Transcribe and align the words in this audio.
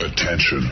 Attention. 0.00 0.70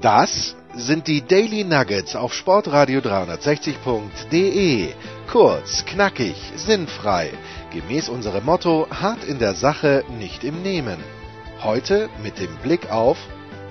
Das 0.00 0.56
sind 0.74 1.06
die 1.06 1.20
Daily 1.20 1.64
Nuggets 1.64 2.16
auf 2.16 2.32
Sportradio 2.32 3.00
360.de. 3.00 4.94
Kurz, 5.30 5.84
knackig, 5.84 6.34
sinnfrei. 6.56 7.30
Gemäß 7.72 8.08
unserem 8.08 8.46
Motto: 8.46 8.86
hart 8.90 9.22
in 9.24 9.38
der 9.38 9.52
Sache, 9.52 10.02
nicht 10.18 10.44
im 10.44 10.62
Nehmen. 10.62 10.96
Heute 11.62 12.08
mit 12.22 12.38
dem 12.40 12.56
Blick 12.62 12.90
auf 12.90 13.18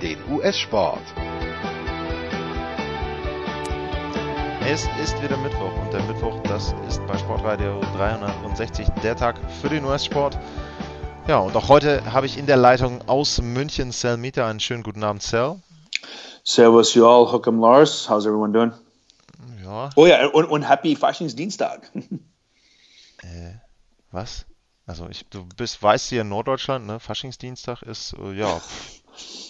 den 0.04 0.20
US-Sport. 0.30 1.02
Es 4.66 4.88
ist 5.04 5.21
wieder 5.24 5.38
Mittwoch 5.38 5.76
und 5.82 5.92
der 5.92 6.04
Mittwoch, 6.04 6.40
das 6.44 6.74
ist 6.88 7.05
bei 7.08 7.18
Sportradio 7.18 7.82
360 7.98 8.88
der 9.04 9.16
Tag 9.16 9.40
für 9.60 9.70
den 9.70 9.84
US-Sport. 9.84 10.38
Ja, 11.26 11.38
und 11.38 11.55
auch 11.55 11.70
heute 11.70 12.12
habe 12.12 12.26
ich 12.26 12.38
in 12.38 12.48
der 12.48 12.58
Leitung 12.58 13.08
aus 13.08 13.41
München 13.41 13.94
Cell 13.94 14.18
Mieter. 14.18 14.45
Einen 14.45 14.59
schönen 14.59 14.84
guten 14.84 15.05
Abend, 15.05 15.23
Cell. 15.23 15.55
Servus, 16.44 16.94
you 16.95 17.08
all. 17.08 17.26
Hook'em 17.26 17.62
Lars. 17.62 18.09
How's 18.09 18.26
everyone 18.26 18.52
doing? 18.52 18.73
Ja. 19.64 19.90
Oh 19.95 20.05
ja, 20.05 20.28
und, 20.28 20.45
und 20.45 20.64
Happy 20.64 20.95
Faschingsdienstag. 20.95 21.91
Äh, 23.22 23.54
was? 24.12 24.45
Also 24.86 25.08
ich, 25.08 25.26
du 25.30 25.48
bist, 25.55 25.81
weißt 25.81 26.09
hier 26.09 26.23
in 26.23 26.28
Norddeutschland, 26.30 26.86
ne? 26.86 27.00
Faschingsdienstag 27.00 27.84
ist, 27.84 28.17
äh, 28.20 28.34
ja. 28.34 28.59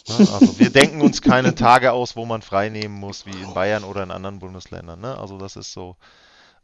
Ne? 0.10 0.16
Also 0.32 0.60
wir 0.60 0.70
denken 0.70 1.02
uns 1.02 1.24
keine 1.24 1.56
Tage 1.56 1.92
aus, 1.92 2.16
wo 2.16 2.24
man 2.26 2.44
frei 2.44 2.70
nehmen 2.70 2.94
muss, 2.94 3.26
wie 3.26 3.32
in 3.32 3.56
Bayern 3.56 3.84
oder 3.84 4.04
in 4.04 4.12
anderen 4.12 4.38
Bundesländern. 4.38 5.02
Ne? 5.02 5.18
Also 5.18 5.40
das 5.40 5.56
ist 5.56 5.74
so. 5.74 5.96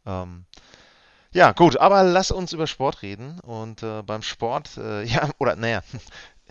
Ähm, 0.06 0.44
ja, 1.32 1.52
gut, 1.52 1.76
aber 1.76 2.02
lass 2.02 2.30
uns 2.30 2.52
über 2.52 2.66
Sport 2.66 3.02
reden. 3.02 3.38
Und 3.46 3.82
äh, 3.82 4.02
beim 4.02 4.22
Sport, 4.22 4.70
äh, 4.78 5.04
ja, 5.04 5.30
oder 5.38 5.56
naja. 5.56 5.80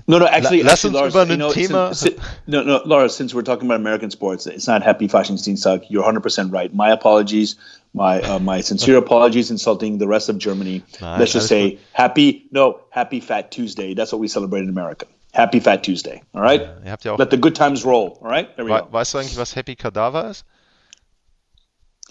No, 0.08 0.18
no, 0.18 0.26
actually, 0.26 0.62
Lass 0.62 0.86
actually, 0.86 0.96
uns 1.04 1.14
Lars, 1.14 1.14
über 1.14 1.26
you 1.26 1.34
ein 1.34 1.40
know, 1.40 1.52
Thema- 1.52 1.94
sin- 1.94 2.14
sin- 2.14 2.22
no, 2.48 2.64
no, 2.64 2.82
Lars, 2.86 3.18
since 3.18 3.34
we're 3.36 3.44
talking 3.44 3.70
about 3.70 3.76
American 3.82 4.10
sports, 4.10 4.46
it's 4.48 4.66
not 4.66 4.82
Happy 4.82 5.08
Faschingsdienstag. 5.10 5.84
You're 5.90 6.04
100% 6.06 6.54
right. 6.54 6.74
My 6.74 6.92
apologies. 6.92 7.58
My 7.94 8.22
uh, 8.22 8.40
my 8.40 8.62
sincere 8.62 8.98
apologies 9.06 9.50
insulting 9.52 9.98
the 9.98 10.08
rest 10.08 10.30
of 10.30 10.38
Germany. 10.38 10.84
Nein, 11.02 11.20
Let's 11.20 11.34
just 11.34 11.48
say 11.48 11.80
happy, 11.92 12.46
no, 12.52 12.80
happy 12.92 13.20
Fat 13.20 13.50
Tuesday. 13.52 13.94
That's 13.96 14.12
what 14.14 14.22
we 14.22 14.28
celebrate 14.28 14.62
in 14.64 14.70
America. 14.70 15.06
Happy 15.34 15.60
Fat 15.60 15.84
Tuesday. 15.84 16.22
All 16.34 16.42
right? 16.42 16.62
Ihr 16.86 16.92
habt 16.92 17.04
ja 17.04 17.14
auch. 17.14 17.18
Let 17.20 17.32
the 17.32 17.38
good 17.38 17.56
times 17.56 17.84
roll. 17.84 18.18
All 18.22 18.30
right? 18.30 18.48
There 18.56 18.64
we 18.66 18.72
We 18.72 18.80
go. 18.80 18.88
weißt 18.92 19.14
du 19.16 19.18
eigentlich, 19.18 19.38
was 19.38 19.56
Happy 19.56 19.76
Cadaver 19.76 20.30
ist? 20.30 20.46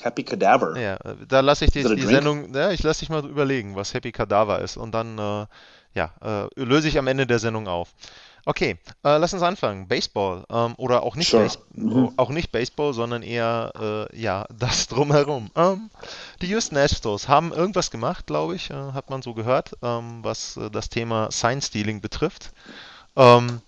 Happy 0.01 0.23
Cadaver. 0.25 0.79
Ja, 0.79 0.99
da 1.29 1.41
lasse 1.41 1.65
ich 1.65 1.71
die, 1.73 1.83
die? 1.83 2.07
Sendung, 2.07 2.55
ja, 2.55 2.71
ich 2.71 2.83
lasse 2.83 3.01
dich 3.01 3.09
mal 3.09 3.25
überlegen, 3.25 3.77
was 3.77 3.95
Happy 3.95 4.13
Cadaver 4.13 4.61
ist 4.61 4.77
und 4.77 4.93
dann 4.93 5.19
äh, 5.19 5.47
ja, 5.95 6.13
äh, 6.23 6.49
löse 6.63 6.89
ich 6.89 6.99
am 6.99 7.07
Ende 7.07 7.27
der 7.27 7.39
Sendung 7.39 7.67
auf. 7.67 7.95
Okay, 8.47 8.79
äh, 9.05 9.19
lass 9.19 9.35
uns 9.35 9.43
anfangen. 9.43 9.89
Baseball 9.89 10.45
ähm, 10.51 10.75
oder 10.79 11.03
auch 11.03 11.17
nicht, 11.17 11.31
Sure. 11.31 11.43
Base 11.43 11.59
auch 12.17 12.31
nicht 12.31 12.51
Baseball, 12.51 12.95
sondern 12.95 13.23
eher 13.23 14.09
äh, 14.11 14.19
ja 14.19 14.47
das 14.59 14.87
drumherum. 14.87 15.51
Ähm, 15.55 15.91
die 16.41 16.47
Houston 16.47 16.79
Astros 16.79 17.29
haben 17.29 17.53
irgendwas 17.53 17.91
gemacht, 17.91 18.27
glaube 18.27 18.55
ich, 18.55 18.71
äh, 18.71 18.75
hat 18.75 19.11
man 19.11 19.21
so 19.21 19.35
gehört, 19.35 19.73
ähm, 19.83 20.21
was 20.23 20.57
äh, 20.57 20.71
das 20.71 20.89
Thema 20.89 21.31
Sign 21.31 21.61
Stealing 21.61 22.01
betrifft. 22.01 22.53
Ähm, 23.17 23.61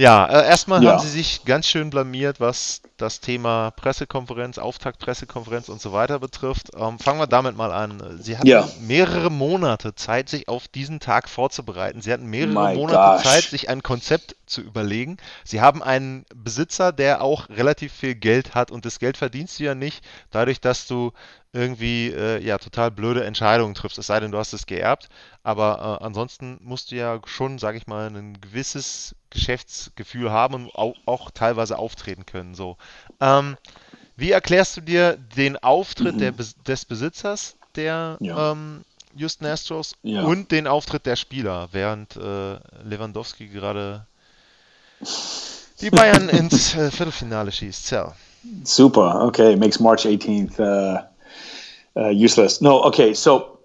ja, 0.00 0.26
äh, 0.26 0.46
erstmal 0.48 0.82
Ja. 0.82 0.92
haben 0.92 0.98
sie 0.98 1.08
sich 1.10 1.44
ganz 1.44 1.66
schön 1.66 1.90
blamiert, 1.90 2.40
was 2.40 2.80
das 2.96 3.20
Thema 3.20 3.70
Pressekonferenz, 3.72 4.58
Auftaktpressekonferenz 4.58 5.68
und 5.68 5.80
so 5.80 5.92
weiter 5.92 6.18
betrifft. 6.18 6.70
Ähm, 6.76 6.98
fangen 6.98 7.18
wir 7.20 7.26
damit 7.26 7.56
mal 7.56 7.72
an. 7.72 8.18
Sie 8.22 8.36
hatten 8.38 8.46
Ja. 8.46 8.68
mehrere 8.80 9.30
Monate 9.30 9.94
Zeit, 9.94 10.28
sich 10.28 10.48
auf 10.48 10.68
diesen 10.68 11.00
Tag 11.00 11.28
vorzubereiten. 11.28 12.00
Sie 12.02 12.12
hatten 12.12 12.26
mehrere 12.26 12.68
My 12.68 12.74
Monate 12.74 13.10
gosh. 13.16 13.22
Zeit, 13.22 13.44
sich 13.50 13.68
ein 13.68 13.82
Konzept 13.82 14.36
zu 14.46 14.60
überlegen. 14.62 15.18
Sie 15.44 15.60
haben 15.60 15.82
einen 15.82 16.24
Besitzer, 16.34 16.92
der 16.92 17.22
auch 17.22 17.48
relativ 17.50 17.92
viel 17.92 18.14
Geld 18.14 18.54
hat 18.54 18.70
und 18.70 18.84
das 18.84 18.98
Geld 18.98 19.16
verdienst 19.16 19.58
du 19.60 19.64
ja 19.64 19.74
nicht 19.74 20.02
dadurch, 20.30 20.60
dass 20.60 20.86
du 20.86 21.12
irgendwie 21.52 22.08
äh, 22.08 22.42
ja 22.44 22.58
total 22.58 22.90
blöde 22.90 23.24
Entscheidungen 23.24 23.74
triffst, 23.74 23.98
es 23.98 24.06
sei 24.06 24.20
denn, 24.20 24.30
du 24.32 24.38
hast 24.38 24.52
es 24.52 24.66
geerbt. 24.66 25.08
Aber 25.42 25.98
äh, 26.00 26.04
ansonsten 26.04 26.58
musst 26.62 26.90
du 26.92 26.96
ja 26.96 27.20
schon, 27.26 27.58
sage 27.58 27.78
ich 27.78 27.86
mal, 27.86 28.06
ein 28.08 28.40
gewisses 28.40 29.14
Geschäftsgefühl 29.30 30.30
haben 30.30 30.54
und 30.54 30.74
auch, 30.74 30.94
auch 31.06 31.30
teilweise 31.30 31.78
auftreten 31.78 32.26
können. 32.26 32.54
So, 32.54 32.76
ähm, 33.20 33.56
wie 34.16 34.30
erklärst 34.32 34.76
du 34.76 34.80
dir 34.82 35.16
den 35.36 35.56
Auftritt 35.56 36.20
der, 36.20 36.32
Bes- 36.34 36.54
des 36.66 36.84
Besitzers 36.84 37.56
der 37.76 38.16
Mhm. 38.20 38.26
Ja. 38.26 38.52
ähm, 38.52 38.84
Houston 39.16 39.46
Astros 39.46 39.94
Ja. 40.02 40.22
und 40.24 40.52
den 40.52 40.68
Auftritt 40.68 41.04
der 41.06 41.16
Spieler, 41.16 41.68
während 41.72 42.16
äh, 42.16 42.58
Lewandowski 42.84 43.48
gerade 43.48 44.06
die 45.80 45.90
Bayern 45.90 46.28
ins 46.28 46.74
äh, 46.74 46.90
Viertelfinale 46.90 47.50
schießt? 47.50 47.86
Cell. 47.86 48.12
Super. 48.64 49.22
Okay, 49.24 49.56
makes 49.56 49.80
March 49.80 50.06
18th 50.06 50.58
uh, 50.58 50.98
uh, 51.96 52.08
useless. 52.08 52.60
No. 52.60 52.82
Okay. 52.84 53.14
So, 53.14 53.60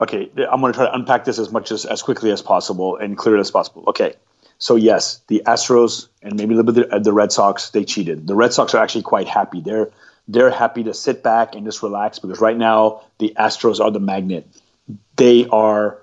okay, 0.00 0.30
I'm 0.50 0.60
going 0.60 0.72
to 0.72 0.76
try 0.76 0.86
to 0.86 0.94
unpack 0.94 1.24
this 1.24 1.38
as 1.38 1.50
much 1.50 1.70
as 1.70 1.84
as 1.84 2.02
quickly 2.02 2.30
as 2.30 2.42
possible 2.42 2.96
and 2.96 3.16
clear 3.16 3.36
it 3.36 3.40
as 3.40 3.50
possible. 3.50 3.84
Okay. 3.88 4.14
So 4.58 4.76
yes, 4.76 5.22
the 5.28 5.42
Astros 5.46 6.08
and 6.22 6.36
maybe 6.36 6.54
a 6.54 6.58
little 6.58 6.72
bit 6.72 6.90
the, 6.90 7.00
the 7.00 7.12
Red 7.12 7.32
Sox 7.32 7.70
they 7.70 7.84
cheated. 7.84 8.26
The 8.26 8.34
Red 8.34 8.52
Sox 8.52 8.74
are 8.74 8.82
actually 8.82 9.02
quite 9.02 9.26
happy. 9.26 9.60
They're 9.62 9.90
they're 10.28 10.50
happy 10.50 10.84
to 10.84 10.94
sit 10.94 11.22
back 11.22 11.54
and 11.54 11.64
just 11.64 11.82
relax 11.82 12.18
because 12.18 12.40
right 12.40 12.56
now 12.56 13.02
the 13.18 13.34
Astros 13.38 13.80
are 13.80 13.90
the 13.90 14.00
magnet. 14.00 14.46
They 15.16 15.46
are 15.46 15.98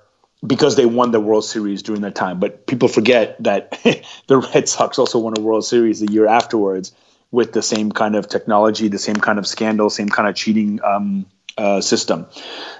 because 0.46 0.76
they 0.76 0.86
won 0.86 1.12
the 1.12 1.20
World 1.20 1.46
Series 1.46 1.84
during 1.84 2.02
that 2.02 2.16
time. 2.16 2.40
But 2.40 2.66
people 2.68 2.88
forget 2.88 3.42
that 3.44 3.72
the 4.28 4.38
Red 4.38 4.68
Sox 4.68 5.00
also 5.00 5.20
won 5.20 5.34
a 5.38 5.42
World 5.42 5.66
Series 5.66 6.00
the 6.00 6.12
year 6.12 6.28
afterwards 6.28 6.94
with 7.32 7.54
the 7.54 7.62
same 7.62 7.92
kind 7.92 8.16
of 8.16 8.28
technology, 8.28 8.88
the 8.88 9.00
same 9.00 9.16
kind 9.16 9.38
of 9.40 9.46
scandal, 9.48 9.90
same 9.90 10.10
kind 10.10 10.28
of 10.30 10.36
cheating 10.36 10.80
um, 10.84 11.26
uh, 11.58 11.82
system. 11.82 12.28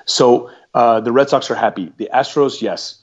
So 0.06 0.52
uh, 0.74 1.02
the 1.02 1.12
Red 1.12 1.30
Sox 1.30 1.50
are 1.52 1.56
happy. 1.56 1.92
The 1.98 2.10
Astros, 2.14 2.62
yes. 2.62 3.02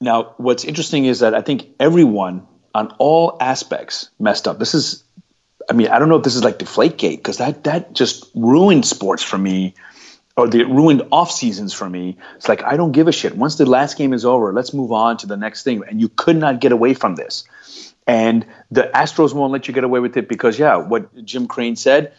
Now, 0.00 0.34
what's 0.36 0.64
interesting 0.64 1.06
is 1.06 1.20
that 1.20 1.34
I 1.34 1.40
think 1.40 1.68
everyone 1.80 2.46
on 2.74 2.94
all 2.98 3.38
aspects 3.40 4.10
messed 4.18 4.46
up. 4.46 4.58
This 4.58 4.74
is, 4.74 5.02
I 5.70 5.72
mean, 5.72 5.88
I 5.88 5.98
don't 5.98 6.10
know 6.10 6.16
if 6.16 6.22
this 6.22 6.36
is 6.36 6.44
like 6.44 6.58
Deflategate 6.58 7.16
because 7.16 7.38
that 7.38 7.64
that 7.64 7.94
just 7.94 8.30
ruined 8.34 8.84
sports 8.84 9.22
for 9.22 9.38
me, 9.38 9.74
or 10.36 10.46
the 10.46 10.64
ruined 10.64 11.02
off 11.10 11.30
seasons 11.30 11.72
for 11.72 11.88
me. 11.88 12.18
It's 12.36 12.48
like 12.48 12.62
I 12.62 12.76
don't 12.76 12.92
give 12.92 13.08
a 13.08 13.12
shit. 13.12 13.34
Once 13.34 13.56
the 13.56 13.64
last 13.64 13.96
game 13.96 14.12
is 14.12 14.26
over, 14.26 14.52
let's 14.52 14.74
move 14.74 14.92
on 14.92 15.16
to 15.18 15.26
the 15.26 15.38
next 15.38 15.62
thing. 15.62 15.82
And 15.88 15.98
you 15.98 16.10
could 16.10 16.36
not 16.36 16.60
get 16.60 16.72
away 16.72 16.92
from 16.92 17.16
this. 17.16 17.44
And 18.06 18.46
the 18.70 18.90
Astros 18.94 19.32
won't 19.32 19.52
let 19.52 19.66
you 19.66 19.74
get 19.74 19.82
away 19.82 20.00
with 20.00 20.16
it 20.16 20.28
because, 20.28 20.58
yeah, 20.58 20.76
what 20.76 21.24
Jim 21.24 21.48
Crane 21.48 21.74
said. 21.74 22.12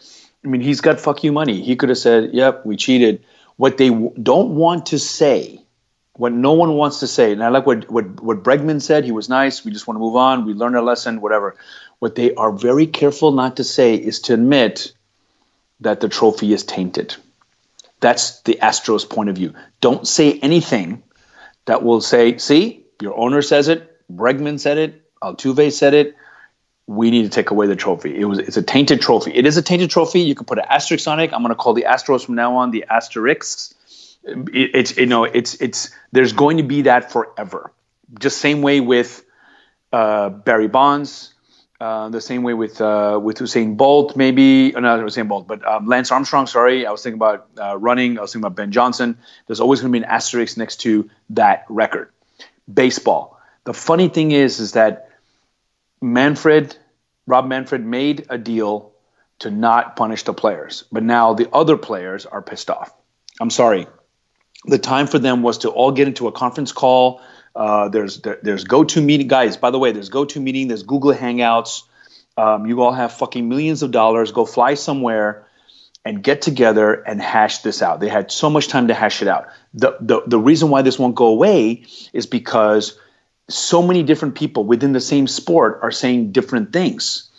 I 0.44 0.48
mean, 0.48 0.60
he's 0.60 0.80
got 0.80 1.00
fuck 1.00 1.24
you 1.24 1.32
money. 1.32 1.62
He 1.62 1.76
could 1.76 1.88
have 1.88 1.98
said, 1.98 2.32
"Yep, 2.32 2.64
we 2.64 2.76
cheated." 2.76 3.24
What 3.56 3.76
they 3.76 3.88
w- 3.88 4.14
don't 4.22 4.54
want 4.54 4.86
to 4.86 4.98
say 4.98 5.62
what 6.18 6.32
no 6.32 6.52
one 6.52 6.74
wants 6.74 6.98
to 6.98 7.06
say, 7.06 7.30
and 7.30 7.44
I 7.44 7.48
like 7.48 7.64
what, 7.64 7.88
what, 7.88 8.20
what 8.20 8.42
Bregman 8.42 8.82
said. 8.82 9.04
He 9.04 9.12
was 9.12 9.28
nice. 9.28 9.64
We 9.64 9.70
just 9.70 9.86
want 9.86 9.96
to 9.96 10.00
move 10.00 10.16
on. 10.16 10.44
We 10.44 10.52
learned 10.52 10.74
our 10.74 10.82
lesson, 10.82 11.20
whatever. 11.20 11.56
What 12.00 12.16
they 12.16 12.34
are 12.34 12.50
very 12.50 12.88
careful 12.88 13.30
not 13.30 13.56
to 13.58 13.64
say 13.64 13.94
is 13.94 14.20
to 14.22 14.34
admit 14.34 14.92
that 15.80 16.00
the 16.00 16.08
trophy 16.08 16.52
is 16.52 16.64
tainted. 16.64 17.14
That's 18.00 18.40
the 18.42 18.58
Astros' 18.60 19.08
point 19.08 19.28
of 19.28 19.36
view. 19.36 19.54
Don't 19.80 20.08
say 20.08 20.40
anything 20.40 21.04
that 21.66 21.84
will 21.84 22.00
say, 22.00 22.38
see, 22.38 22.84
your 23.00 23.16
owner 23.16 23.40
says 23.40 23.68
it, 23.68 23.88
Bregman 24.12 24.58
said 24.58 24.78
it, 24.78 25.02
Altuve 25.22 25.70
said 25.72 25.94
it. 25.94 26.16
We 26.88 27.10
need 27.10 27.22
to 27.22 27.28
take 27.28 27.50
away 27.50 27.68
the 27.68 27.76
trophy. 27.76 28.18
It 28.18 28.24
was 28.24 28.40
it's 28.40 28.56
a 28.56 28.62
tainted 28.62 29.00
trophy. 29.00 29.32
It 29.32 29.46
is 29.46 29.56
a 29.56 29.62
tainted 29.62 29.90
trophy. 29.90 30.20
You 30.20 30.34
can 30.34 30.46
put 30.46 30.58
an 30.58 30.64
asterisk 30.68 31.06
on 31.06 31.20
it. 31.20 31.32
I'm 31.32 31.42
going 31.42 31.50
to 31.50 31.54
call 31.54 31.74
the 31.74 31.86
Astros 31.88 32.24
from 32.24 32.34
now 32.34 32.56
on 32.56 32.70
the 32.70 32.84
asterisks 32.88 33.74
it, 34.28 34.70
it's 34.74 34.96
you 34.96 35.06
know 35.06 35.24
it's 35.24 35.54
it's 35.54 35.90
there's 36.12 36.32
going 36.32 36.58
to 36.58 36.62
be 36.62 36.82
that 36.82 37.12
forever. 37.12 37.72
Just 38.18 38.38
same 38.38 38.62
way 38.62 38.80
with 38.80 39.24
uh, 39.92 40.30
Barry 40.30 40.68
Bonds, 40.68 41.34
uh, 41.80 42.08
the 42.08 42.20
same 42.20 42.42
way 42.42 42.54
with 42.54 42.80
uh, 42.80 43.18
with 43.22 43.38
Usain 43.38 43.76
Bolt, 43.76 44.16
maybe 44.16 44.74
uh, 44.74 44.80
not 44.80 45.00
Usain 45.00 45.28
Bolt, 45.28 45.46
but 45.46 45.66
um, 45.66 45.86
Lance 45.86 46.10
Armstrong. 46.10 46.46
Sorry, 46.46 46.86
I 46.86 46.90
was 46.90 47.02
thinking 47.02 47.18
about 47.18 47.48
uh, 47.58 47.76
running. 47.78 48.18
I 48.18 48.22
was 48.22 48.32
thinking 48.32 48.46
about 48.46 48.56
Ben 48.56 48.72
Johnson. 48.72 49.18
There's 49.46 49.60
always 49.60 49.80
going 49.80 49.92
to 49.92 49.98
be 49.98 50.04
an 50.04 50.10
asterisk 50.10 50.56
next 50.56 50.76
to 50.82 51.10
that 51.30 51.64
record. 51.68 52.10
Baseball. 52.72 53.38
The 53.64 53.74
funny 53.74 54.08
thing 54.08 54.32
is, 54.32 54.60
is 54.60 54.72
that 54.72 55.10
Manfred, 56.00 56.76
Rob 57.28 57.46
Manfred, 57.46 57.84
made 57.84 58.26
a 58.28 58.38
deal 58.38 58.92
to 59.40 59.50
not 59.50 59.94
punish 59.94 60.24
the 60.24 60.34
players, 60.34 60.84
but 60.90 61.04
now 61.04 61.34
the 61.34 61.48
other 61.52 61.76
players 61.76 62.26
are 62.26 62.42
pissed 62.42 62.70
off. 62.70 62.92
I'm 63.40 63.50
sorry 63.50 63.86
the 64.64 64.78
time 64.78 65.06
for 65.06 65.18
them 65.18 65.42
was 65.42 65.58
to 65.58 65.70
all 65.70 65.92
get 65.92 66.08
into 66.08 66.28
a 66.28 66.32
conference 66.32 66.72
call. 66.72 67.20
Uh, 67.54 67.88
there's 67.88 68.20
there, 68.20 68.38
there's 68.42 68.64
GoToMeeting 68.64 69.28
guys. 69.28 69.56
By 69.56 69.70
the 69.70 69.78
way, 69.78 69.92
there's 69.92 70.10
GoToMeeting. 70.10 70.68
There's 70.68 70.82
Google 70.82 71.14
Hangouts. 71.14 71.82
Um, 72.36 72.66
you 72.66 72.82
all 72.82 72.92
have 72.92 73.12
fucking 73.12 73.48
millions 73.48 73.82
of 73.82 73.90
dollars. 73.90 74.32
Go 74.32 74.44
fly 74.44 74.74
somewhere 74.74 75.46
and 76.04 76.22
get 76.22 76.42
together 76.42 76.94
and 76.94 77.20
hash 77.20 77.58
this 77.58 77.82
out. 77.82 78.00
They 78.00 78.08
had 78.08 78.30
so 78.30 78.48
much 78.48 78.68
time 78.68 78.88
to 78.88 78.94
hash 78.94 79.22
it 79.22 79.28
out. 79.28 79.48
The, 79.74 79.96
the, 80.00 80.22
the 80.26 80.38
reason 80.38 80.70
why 80.70 80.82
this 80.82 80.98
won't 80.98 81.16
go 81.16 81.26
away 81.26 81.84
is 82.12 82.26
because 82.26 82.98
so 83.48 83.82
many 83.82 84.02
different 84.02 84.34
people 84.34 84.64
within 84.64 84.92
the 84.92 85.00
same 85.00 85.26
sport 85.26 85.80
are 85.82 85.90
saying 85.90 86.32
different 86.32 86.72
things. 86.72 87.30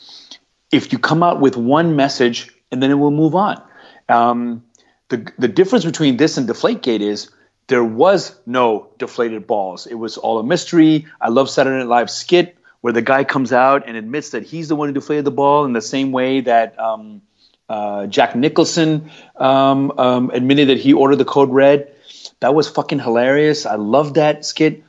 If 0.72 0.92
you 0.92 1.00
come 1.00 1.24
out 1.24 1.40
with 1.40 1.56
one 1.58 1.96
message 1.96 2.50
and 2.72 2.82
then 2.82 2.92
it 2.92 2.96
will 2.96 3.12
move 3.12 3.36
on. 3.36 3.62
Um, 4.08 4.64
the, 5.10 5.32
the 5.38 5.48
difference 5.48 5.86
between 5.86 6.18
this 6.18 6.38
and 6.38 6.48
Deflategate 6.48 7.02
is 7.02 7.32
there 7.68 7.84
was 7.84 8.40
no 8.46 8.90
deflated 8.98 9.46
balls. 9.48 9.86
It 9.88 9.96
was 9.96 10.18
all 10.18 10.40
a 10.40 10.44
mystery. 10.44 11.06
I 11.22 11.30
love 11.30 11.50
Saturday 11.50 11.78
Night 11.78 11.88
Live 11.88 12.10
skit 12.10 12.58
where 12.82 12.94
the 12.94 13.02
guy 13.02 13.24
comes 13.24 13.52
out 13.52 13.88
and 13.88 13.98
admits 13.98 14.30
that 14.32 14.44
he's 14.44 14.70
the 14.70 14.76
one 14.76 14.90
who 14.90 14.94
deflated 14.94 15.26
the 15.26 15.32
ball 15.32 15.66
in 15.66 15.74
the 15.74 15.82
same 15.82 16.12
way 16.12 16.42
that 16.42 16.80
um, 16.80 17.22
uh, 17.68 18.08
Jack 18.08 18.36
Nicholson 18.36 19.12
um, 19.36 19.92
um, 19.98 20.30
admitted 20.32 20.70
that 20.70 20.80
he 20.80 20.94
ordered 20.94 21.18
the 21.18 21.26
code 21.26 21.50
red. 21.50 21.94
That 22.40 22.56
was 22.56 22.70
fucking 22.70 23.00
hilarious. 23.00 23.66
I 23.66 23.76
love 23.76 24.14
that 24.14 24.46
skit, 24.46 24.84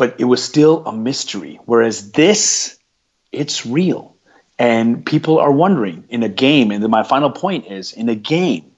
but 0.00 0.18
it 0.18 0.24
was 0.24 0.42
still 0.42 0.82
a 0.86 0.92
mystery. 0.94 1.60
Whereas 1.66 2.12
this, 2.12 2.78
it's 3.32 3.66
real. 3.66 4.16
And 4.58 5.04
people 5.04 5.38
are 5.38 5.52
wondering 5.52 6.04
in 6.08 6.22
a 6.22 6.28
game, 6.30 6.70
and 6.70 6.88
my 6.88 7.02
final 7.02 7.28
point 7.28 7.66
is 7.66 7.92
in 7.92 8.08
a 8.08 8.14
game 8.14 8.72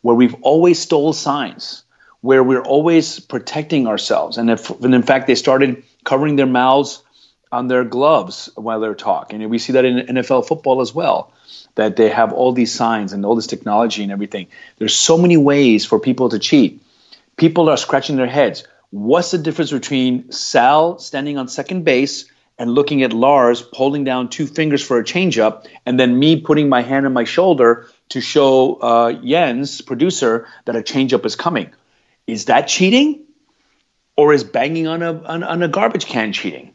where 0.00 0.16
we've 0.16 0.34
always 0.42 0.80
stole 0.80 1.12
signs, 1.12 1.84
where 2.22 2.42
we're 2.42 2.60
always 2.60 3.20
protecting 3.20 3.86
ourselves. 3.86 4.36
And, 4.36 4.50
if, 4.50 4.68
and 4.68 4.92
in 4.92 5.04
fact, 5.04 5.28
they 5.28 5.36
started 5.36 5.84
covering 6.02 6.34
their 6.34 6.44
mouths 6.44 7.04
on 7.52 7.68
their 7.68 7.84
gloves 7.84 8.50
while 8.56 8.80
they're 8.80 8.96
talking. 8.96 9.42
And 9.42 9.52
we 9.52 9.60
see 9.60 9.74
that 9.74 9.84
in 9.84 9.98
NFL 10.08 10.48
football 10.48 10.80
as 10.80 10.92
well, 10.92 11.32
that 11.76 11.94
they 11.94 12.08
have 12.08 12.32
all 12.32 12.50
these 12.50 12.74
signs 12.74 13.12
and 13.12 13.24
all 13.24 13.36
this 13.36 13.46
technology 13.46 14.02
and 14.02 14.10
everything. 14.10 14.48
There's 14.78 14.96
so 14.96 15.18
many 15.18 15.36
ways 15.36 15.86
for 15.86 16.00
people 16.00 16.30
to 16.30 16.40
cheat. 16.40 16.82
People 17.36 17.68
are 17.68 17.76
scratching 17.76 18.16
their 18.16 18.26
heads. 18.26 18.64
What's 18.94 19.32
the 19.32 19.38
difference 19.38 19.72
between 19.72 20.30
Sal 20.30 20.98
standing 20.98 21.36
on 21.36 21.48
second 21.48 21.84
base 21.84 22.26
and 22.58 22.70
looking 22.70 23.02
at 23.02 23.12
Lars 23.12 23.64
holding 23.72 24.04
down 24.04 24.28
two 24.28 24.46
fingers 24.46 24.86
for 24.86 24.98
a 24.98 25.04
changeup, 25.04 25.66
and 25.84 25.98
then 25.98 26.16
me 26.16 26.40
putting 26.40 26.68
my 26.68 26.82
hand 26.82 27.04
on 27.04 27.12
my 27.12 27.24
shoulder 27.24 27.88
to 28.10 28.20
show 28.20 28.76
uh, 28.76 29.12
Jens, 29.12 29.80
producer, 29.80 30.46
that 30.66 30.76
a 30.76 30.80
changeup 30.80 31.26
is 31.26 31.34
coming? 31.34 31.72
Is 32.28 32.44
that 32.44 32.68
cheating? 32.68 33.24
Or 34.16 34.32
is 34.32 34.44
banging 34.44 34.86
on 34.86 35.02
a, 35.02 35.20
on, 35.24 35.42
on 35.42 35.62
a 35.64 35.68
garbage 35.68 36.06
can 36.06 36.32
cheating? 36.32 36.74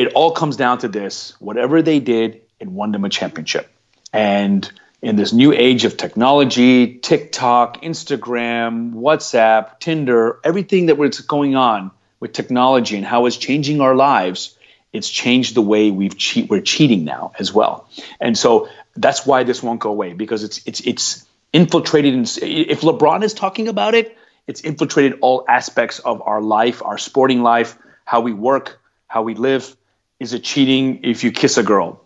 it 0.00 0.12
all 0.14 0.32
comes 0.32 0.56
down 0.56 0.78
to 0.78 0.88
this 0.88 1.34
whatever 1.40 1.82
they 1.82 2.00
did, 2.00 2.40
it 2.58 2.68
won 2.68 2.90
them 2.92 3.04
a 3.04 3.10
championship. 3.10 3.70
And 4.12 4.70
in 5.02 5.16
this 5.16 5.32
new 5.32 5.52
age 5.52 5.84
of 5.84 5.96
technology, 5.96 6.98
TikTok, 6.98 7.82
Instagram, 7.82 8.92
WhatsApp, 8.92 9.80
Tinder, 9.80 10.38
everything 10.44 10.86
that 10.86 10.98
was 10.98 11.20
going 11.20 11.56
on 11.56 11.90
with 12.18 12.32
technology 12.32 12.96
and 12.96 13.04
how 13.04 13.26
it's 13.26 13.36
changing 13.36 13.80
our 13.80 13.94
lives, 13.94 14.56
it's 14.92 15.08
changed 15.08 15.54
the 15.54 15.62
way 15.62 15.90
we've 15.90 16.18
cheat 16.18 16.50
we're 16.50 16.60
cheating 16.60 17.04
now 17.04 17.32
as 17.38 17.52
well. 17.52 17.88
And 18.20 18.36
so 18.36 18.68
that's 18.94 19.24
why 19.24 19.44
this 19.44 19.62
won't 19.62 19.80
go 19.80 19.90
away 19.90 20.12
because 20.12 20.44
it's 20.44 20.60
it's 20.66 20.80
it's 20.80 21.26
infiltrated 21.52 22.14
in, 22.14 22.22
if 22.22 22.82
LeBron 22.82 23.22
is 23.22 23.32
talking 23.32 23.68
about 23.68 23.94
it, 23.94 24.16
it's 24.46 24.60
infiltrated 24.60 25.18
all 25.22 25.44
aspects 25.48 25.98
of 26.00 26.22
our 26.22 26.42
life, 26.42 26.82
our 26.84 26.98
sporting 26.98 27.42
life, 27.42 27.78
how 28.04 28.20
we 28.20 28.32
work, 28.32 28.80
how 29.06 29.22
we 29.22 29.34
live, 29.34 29.76
is 30.18 30.34
it 30.34 30.44
cheating 30.44 31.00
if 31.04 31.24
you 31.24 31.32
kiss 31.32 31.56
a 31.56 31.62
girl? 31.62 32.02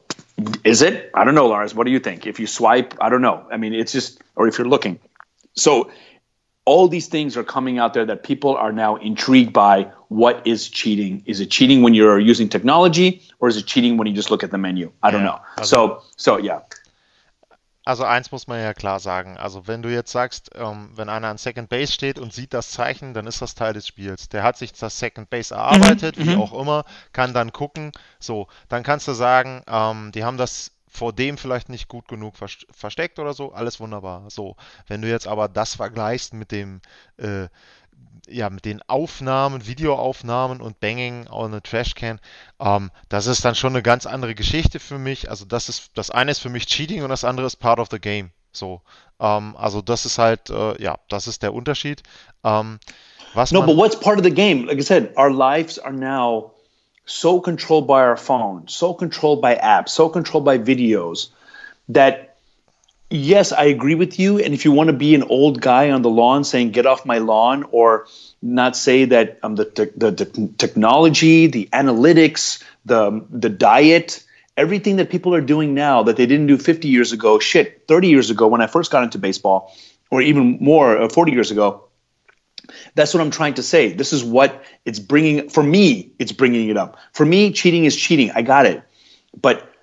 Is 0.65 0.83
it? 0.83 1.11
I 1.15 1.25
don't 1.25 1.35
know, 1.35 1.47
Lars. 1.47 1.75
What 1.75 1.85
do 1.87 1.93
you 1.93 2.01
think? 2.01 2.27
If 2.27 2.41
you 2.41 2.47
swipe, 2.47 2.95
I 3.01 3.09
don't 3.09 3.23
know. 3.23 3.47
I 3.51 3.57
mean, 3.57 3.73
it's 3.73 3.93
just, 3.93 4.21
or 4.35 4.49
if 4.49 4.59
you're 4.59 4.69
looking. 4.69 4.99
So, 5.55 5.91
all 6.67 6.89
these 6.89 7.09
things 7.09 7.37
are 7.37 7.45
coming 7.45 7.79
out 7.79 7.93
there 7.95 8.07
that 8.07 8.23
people 8.23 8.57
are 8.57 8.73
now 8.73 8.97
intrigued 8.97 9.53
by. 9.53 9.93
What 10.09 10.47
is 10.47 10.69
cheating? 10.69 11.23
Is 11.27 11.41
it 11.41 11.51
cheating 11.51 11.83
when 11.83 11.93
you're 11.95 12.19
using 12.19 12.49
technology, 12.49 13.23
or 13.39 13.49
is 13.49 13.57
it 13.57 13.67
cheating 13.67 13.97
when 13.97 14.07
you 14.07 14.15
just 14.15 14.31
look 14.31 14.43
at 14.43 14.51
the 14.51 14.59
menu? 14.59 14.91
I 15.03 15.11
don't 15.11 15.25
know. 15.25 15.41
So, 15.63 16.03
so 16.17 16.39
yeah. 16.39 16.61
Also 17.87 18.05
eins 18.05 18.33
muss 18.33 18.47
man 18.47 18.61
ja 18.61 18.73
klar 18.73 18.99
sagen. 18.99 19.37
Also 19.37 19.67
wenn 19.67 19.83
du 19.83 19.91
jetzt 19.91 20.11
sagst, 20.11 20.51
ähm, 20.55 20.91
wenn 20.95 21.11
einer 21.11 21.29
an 21.29 21.37
Second 21.37 21.69
Base 21.69 21.93
steht 21.93 22.19
und 22.19 22.33
sieht 22.33 22.55
das 22.55 22.71
Zeichen, 22.71 23.13
dann 23.13 23.27
ist 23.27 23.43
das 23.43 23.55
Teil 23.55 23.75
des 23.75 23.87
Spiels. 23.87 24.31
Der 24.31 24.43
hat 24.43 24.57
sich 24.57 24.73
das 24.73 24.99
Second 24.99 25.29
Base 25.29 25.55
erarbeitet, 25.55 26.19
mhm, 26.19 26.27
wie 26.27 26.35
mhm. 26.35 26.41
auch 26.41 26.59
immer, 26.59 26.85
kann 27.13 27.35
dann 27.35 27.53
gucken. 27.53 27.93
So, 28.19 28.49
dann 28.69 28.83
kannst 28.83 29.07
du 29.07 29.13
sagen, 29.13 29.63
ähm, 29.67 30.13
die 30.13 30.25
haben 30.25 30.39
das 30.39 30.71
vor 30.89 31.13
dem 31.13 31.37
vielleicht 31.37 31.69
nicht 31.69 31.89
gut 31.89 32.07
genug 32.07 32.37
versteckt 32.37 33.19
oder 33.19 33.35
so, 33.35 33.53
alles 33.53 33.81
wunderbar. 33.81 34.31
So, 34.31 34.57
wenn 34.87 35.03
du 35.03 35.09
jetzt 35.09 35.27
aber 35.27 35.49
das 35.49 35.75
vergleichst 35.75 36.33
mit 36.33 36.53
dem 36.53 36.81
äh, 37.17 37.49
ja, 38.29 38.49
mit 38.51 38.65
den 38.65 38.81
Aufnahmen, 38.87 39.67
Videoaufnahmen 39.67 40.61
und 40.61 40.81
Banging 40.81 41.27
on 41.29 41.55
a 41.55 41.61
Trashcan, 41.61 42.21
ähm, 42.61 42.91
das 43.09 43.27
ist 43.27 43.45
dann 43.45 43.55
schon 43.55 43.75
eine 43.75 43.83
ganz 43.83 44.07
andere 44.07 44.35
Geschichte 44.35 44.81
für 44.81 44.99
mich. 44.99 45.31
Also 45.31 45.45
das 45.45 45.69
ist, 45.69 45.91
das 45.95 46.11
eine 46.11 46.31
ist 46.31 46.39
für 46.39 46.49
mich 46.49 46.67
Cheating 46.67 47.03
und 47.03 47.11
das 47.11 47.25
andere 47.25 47.47
ist 47.47 47.57
Part 47.57 47.79
of 47.79 47.89
the 47.91 48.01
Game. 48.01 48.31
So, 48.53 48.81
ähm, 49.21 49.57
also 49.57 49.83
das 49.83 50.07
ist 50.07 50.19
halt, 50.19 50.51
äh, 50.51 50.81
ja, 50.83 50.97
das 51.09 51.27
ist 51.27 51.43
der 51.43 51.55
Unterschied. 51.55 52.03
Ähm, 52.45 52.79
was 53.35 53.51
no, 53.51 53.63
but 53.63 53.77
what's 53.77 53.99
part 53.99 54.19
of 54.19 54.25
the 54.25 54.31
game? 54.31 54.67
Like 54.67 54.79
I 54.79 54.83
said, 54.83 55.13
our 55.17 55.31
lives 55.31 55.79
are 55.79 55.93
now 55.93 56.53
so 57.05 57.41
controlled 57.41 57.87
by 57.87 58.01
our 58.01 58.17
phone, 58.17 58.65
so 58.69 58.95
controlled 58.95 59.43
by 59.43 59.57
apps, 59.57 59.91
so 59.91 60.09
controlled 60.09 60.45
by 60.45 60.57
videos 60.57 61.31
that 61.89 62.24
yes, 63.11 63.53
I 63.53 63.65
agree 63.65 63.95
with 63.95 64.19
you. 64.19 64.39
And 64.39 64.55
if 64.55 64.65
you 64.65 64.73
want 64.73 64.89
to 64.89 64.93
be 64.93 65.15
an 65.15 65.23
old 65.25 65.61
guy 65.61 65.91
on 65.91 66.03
the 66.03 66.11
lawn 66.11 66.45
saying, 66.45 66.71
get 66.73 66.87
off 66.87 67.07
my 67.07 67.19
lawn, 67.19 67.65
or 67.71 68.07
not 68.43 68.77
say 68.77 69.07
that 69.07 69.39
um, 69.43 69.55
the, 69.55 69.65
the, 69.97 70.11
the 70.11 70.53
technology, 70.59 71.47
the 71.47 71.69
analytics, 71.73 72.63
the, 72.85 73.25
the 73.31 73.49
diet, 73.49 74.25
everything 74.57 74.97
that 74.97 75.11
people 75.11 75.35
are 75.35 75.41
doing 75.41 75.75
now 75.75 76.03
that 76.05 76.17
they 76.17 76.27
didn't 76.27 76.47
do 76.47 76.59
50 76.59 76.89
years 76.89 77.13
ago, 77.13 77.39
shit, 77.39 77.85
30 77.89 78.09
years 78.09 78.31
ago 78.31 78.49
when 78.49 78.61
I 78.61 78.67
first 78.67 78.91
got 78.91 79.03
into 79.03 79.19
baseball, 79.19 79.75
or 80.11 80.23
even 80.23 80.59
more, 80.61 81.03
uh, 81.03 81.09
40 81.09 81.33
years 81.33 81.51
ago. 81.51 81.85
That's 82.95 83.13
what 83.13 83.21
I'm 83.21 83.31
trying 83.31 83.55
to 83.55 83.63
say. 83.63 83.93
This 83.93 84.13
is 84.13 84.25
what 84.25 84.65
it's 84.85 84.99
bringing, 84.99 85.49
for 85.49 85.63
me, 85.63 86.13
it's 86.19 86.33
bringing 86.33 86.69
it 86.69 86.77
up. 86.77 86.99
For 87.13 87.27
me, 87.27 87.53
cheating 87.53 87.85
is 87.85 87.97
cheating. 87.97 88.31
I 88.31 88.43
got 88.43 88.67
it. 88.67 88.83
But 89.39 89.74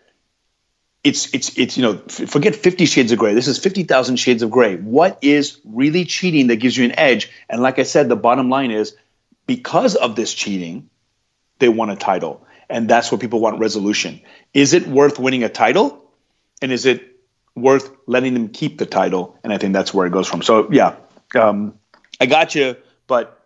it's 1.04 1.34
it's 1.34 1.58
it's 1.58 1.78
you 1.78 1.84
know 1.84 1.98
forget 1.98 2.56
50 2.56 2.86
shades 2.86 3.12
of 3.12 3.18
gray. 3.18 3.34
This 3.34 3.48
is 3.48 3.58
50,000 3.58 4.18
shades 4.18 4.44
of 4.44 4.52
gray. 4.52 4.76
What 4.76 5.18
is 5.22 5.60
really 5.66 6.06
cheating 6.06 6.48
that 6.48 6.58
gives 6.58 6.78
you 6.78 6.86
an 6.86 6.98
edge? 6.98 7.30
And 7.50 7.62
like 7.62 7.80
i 7.80 7.84
said 7.84 8.10
the 8.10 8.16
bottom 8.16 8.50
line 8.50 8.72
is 8.72 8.96
because 9.48 9.96
of 9.96 10.16
this 10.16 10.34
cheating 10.34 10.90
they 11.60 11.70
won 11.70 11.90
a 11.90 11.96
title. 11.96 12.46
And 12.70 12.90
that's 12.90 13.12
what 13.12 13.20
people 13.20 13.40
want 13.40 13.60
resolution. 13.60 14.22
Is 14.54 14.74
it 14.74 14.88
worth 14.88 15.20
winning 15.20 15.44
a 15.44 15.50
title? 15.50 16.10
And 16.62 16.72
is 16.72 16.86
it 16.86 17.20
worth 17.56 17.92
letting 18.08 18.34
them 18.34 18.48
keep 18.50 18.78
the 18.78 18.86
title? 18.86 19.38
And 19.44 19.52
i 19.52 19.58
think 19.58 19.74
that's 19.74 19.94
where 19.94 20.06
it 20.06 20.12
goes 20.12 20.28
from. 20.28 20.42
So 20.44 20.72
yeah 20.72 20.96
um, 21.36 21.80
i 22.20 22.26
got 22.28 22.54
you 22.54 22.76
but 23.08 23.41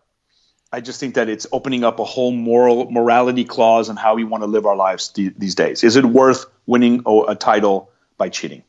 I 0.76 0.82
just 0.82 1.00
think 1.00 1.16
that 1.16 1.30
it's 1.30 1.48
opening 1.52 1.84
up 1.86 2.00
a 2.00 2.04
whole 2.04 2.32
moral 2.32 2.92
morality 2.92 3.46
clause 3.46 3.90
on 3.90 3.96
how 3.96 4.16
we 4.16 4.26
want 4.26 4.44
to 4.44 4.48
live 4.48 4.66
our 4.66 4.76
lives 4.76 5.10
th- 5.10 5.34
these 5.38 5.56
days. 5.56 5.84
Is 5.84 5.96
it 5.96 6.06
worth 6.06 6.46
winning 6.66 7.02
a, 7.06 7.36
title 7.36 7.90
by 8.18 8.30
cheating? 8.30 8.64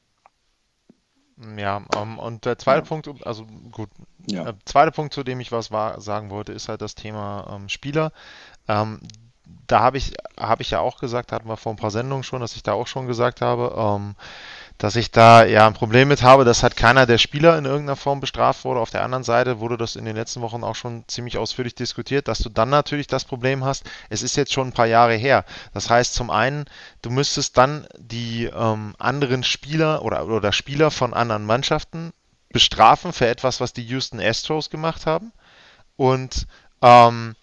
Ja, 1.59 1.77
um, 1.77 1.87
ähm, 1.95 2.19
und 2.19 2.45
der 2.45 2.59
zweite 2.59 2.83
ja. 2.83 2.89
Punkt, 2.89 3.27
also 3.27 3.45
gut, 3.73 3.91
ja. 4.27 4.45
der 4.45 4.55
zweite 4.65 4.91
Punkt, 4.91 5.13
zu 5.13 5.23
dem 5.23 5.41
ich 5.41 5.53
was 5.53 5.71
war, 5.71 6.01
sagen 6.01 6.31
wollte, 6.31 6.53
ist 6.53 6.69
halt 6.69 6.81
das 6.81 6.95
Thema 6.95 7.47
ähm, 7.51 7.69
Spieler. 7.69 8.13
Ähm, 8.69 9.01
da 9.67 9.81
habe 9.81 9.99
ich, 9.99 10.15
habe 10.39 10.63
ich 10.63 10.71
ja 10.71 10.81
auch 10.81 10.99
gesagt, 10.99 11.33
hatten 11.33 11.49
wir 11.49 11.57
vor 11.57 11.73
ein 11.73 11.77
paar 11.77 11.91
Sendungen 11.91 12.23
schon, 12.23 12.41
dass 12.41 12.57
ich 12.57 12.63
da 12.63 12.73
auch 12.73 12.87
schon 12.87 13.07
gesagt 13.07 13.41
habe, 13.41 13.75
ähm, 13.77 14.15
dass 14.79 14.97
ich 14.97 15.11
da 15.11 15.45
ja 15.45 15.67
ein 15.67 15.75
Problem 15.75 16.09
mit 16.09 16.23
habe, 16.23 16.45
dass 16.45 16.63
halt 16.63 16.77
keiner 16.77 17.07
der 17.07 17.19
Spieler 17.19 17.57
in 17.57 17.65
irgendeiner 17.65 17.97
Form 17.97 18.21
bestraft 18.21 18.65
wurde. 18.65 18.81
Auf 18.81 18.91
der 18.91 19.03
anderen 19.03 19.25
Seite 19.25 19.59
wurde 19.59 19.79
das 19.79 19.97
in 19.97 20.05
den 20.05 20.17
letzten 20.17 20.43
Wochen 20.43 20.65
auch 20.65 20.75
schon 20.75 21.05
ziemlich 21.07 21.39
ausführlich 21.39 21.75
diskutiert, 21.75 22.29
dass 22.29 22.41
du 22.41 22.49
dann 22.51 22.69
natürlich 22.69 23.07
das 23.07 23.25
Problem 23.25 23.65
hast, 23.65 23.85
es 24.11 24.23
ist 24.23 24.37
jetzt 24.37 24.53
schon 24.53 24.69
ein 24.69 24.73
paar 24.73 24.87
Jahre 24.87 25.15
her. 25.15 25.45
Das 25.73 25.89
heißt 25.89 26.15
zum 26.15 26.31
einen, 26.31 26.67
du 27.03 27.11
müsstest 27.11 27.57
dann 27.57 27.87
die 27.97 28.45
ähm, 28.45 28.95
anderen 28.99 29.45
Spieler 29.45 30.03
oder, 30.03 30.27
oder 30.27 30.53
Spieler 30.53 30.91
von 30.91 31.15
anderen 31.15 31.47
Mannschaften 31.47 32.13
bestrafen 32.51 33.13
für 33.13 33.27
etwas, 33.27 33.61
was 33.61 33.73
die 33.73 33.85
Houston 33.85 34.21
Astros 34.21 34.71
gemacht 34.71 35.07
haben. 35.07 35.33
Und 35.97 36.47
ähm, 36.83 37.35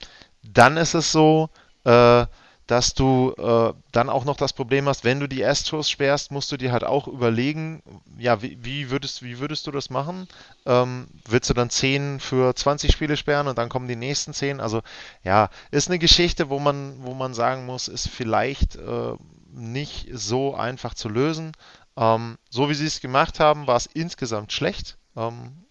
dann 0.44 0.78
ist 0.78 0.94
es 0.94 1.12
so, 1.12 1.50
äh, 1.86 2.26
dass 2.68 2.94
du 2.94 3.34
äh, 3.38 3.74
dann 3.92 4.10
auch 4.10 4.24
noch 4.24 4.38
das 4.38 4.54
Problem 4.54 4.88
hast, 4.88 5.04
wenn 5.04 5.20
du 5.20 5.28
die 5.28 5.44
Astros 5.44 5.90
sperrst, 5.90 6.32
musst 6.32 6.52
du 6.52 6.58
dir 6.58 6.72
halt 6.72 6.84
auch 6.84 7.08
überlegen, 7.08 7.84
ja, 8.18 8.42
wie, 8.42 8.58
wie 8.64 8.90
würdest, 8.90 9.22
wie 9.22 9.40
würdest 9.40 9.68
du 9.68 9.72
das 9.72 9.90
machen? 9.90 10.28
Ähm, 10.66 11.08
willst 11.28 11.50
du 11.50 11.54
dann 11.54 11.70
10 11.70 12.20
für 12.20 12.56
20 12.56 12.92
Spiele 12.92 13.18
sperren 13.18 13.48
und 13.48 13.58
dann 13.58 13.70
kommen 13.70 13.88
die 13.88 13.98
nächsten 13.98 14.34
10? 14.34 14.62
Also 14.62 14.82
ja, 15.24 15.50
ist 15.72 15.90
eine 15.90 16.00
Geschichte, 16.00 16.50
wo 16.50 16.60
man, 16.60 17.04
wo 17.04 17.14
man 17.14 17.34
sagen 17.34 17.66
muss, 17.66 17.90
ist 17.90 18.08
vielleicht 18.08 18.78
äh, 18.78 19.14
nicht 19.52 20.08
so 20.14 20.56
einfach 20.56 20.94
zu 20.94 21.10
lösen. 21.10 21.52
Ähm, 21.98 22.38
so 22.50 22.70
wie 22.70 22.76
sie 22.76 22.88
es 22.88 23.02
gemacht 23.02 23.40
haben, 23.40 23.68
war 23.68 23.76
es 23.76 23.88
insgesamt 23.88 24.54
schlecht. 24.54 24.98
Ähm, 25.16 25.66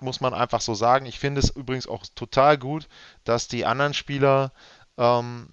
muss 0.00 0.20
man 0.20 0.32
einfach 0.32 0.60
so 0.60 0.74
sagen. 0.74 1.06
Ich 1.06 1.18
finde 1.18 1.40
es 1.40 1.50
übrigens 1.50 1.88
auch 1.88 2.04
total 2.14 2.56
gut, 2.56 2.88
dass 3.24 3.48
die 3.48 3.66
anderen 3.66 3.94
Spieler 3.94 4.52
ähm, 4.96 5.48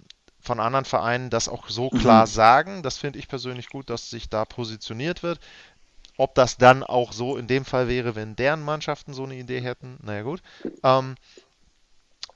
von 0.46 0.60
anderen 0.60 0.84
Vereinen 0.84 1.28
das 1.28 1.48
auch 1.48 1.68
so 1.68 1.90
klar 1.90 2.26
mhm. 2.26 2.30
sagen. 2.30 2.82
Das 2.82 2.96
finde 2.96 3.18
ich 3.18 3.28
persönlich 3.28 3.68
gut, 3.68 3.90
dass 3.90 4.10
sich 4.10 4.28
da 4.28 4.44
positioniert 4.44 5.22
wird. 5.22 5.40
Ob 6.16 6.34
das 6.34 6.56
dann 6.56 6.82
auch 6.82 7.12
so 7.12 7.36
in 7.36 7.46
dem 7.46 7.64
Fall 7.64 7.88
wäre, 7.88 8.14
wenn 8.14 8.36
deren 8.36 8.62
Mannschaften 8.62 9.12
so 9.12 9.24
eine 9.24 9.34
Idee 9.34 9.60
hätten, 9.60 9.98
naja 10.02 10.22
gut. 10.22 10.40
Ähm, 10.82 11.16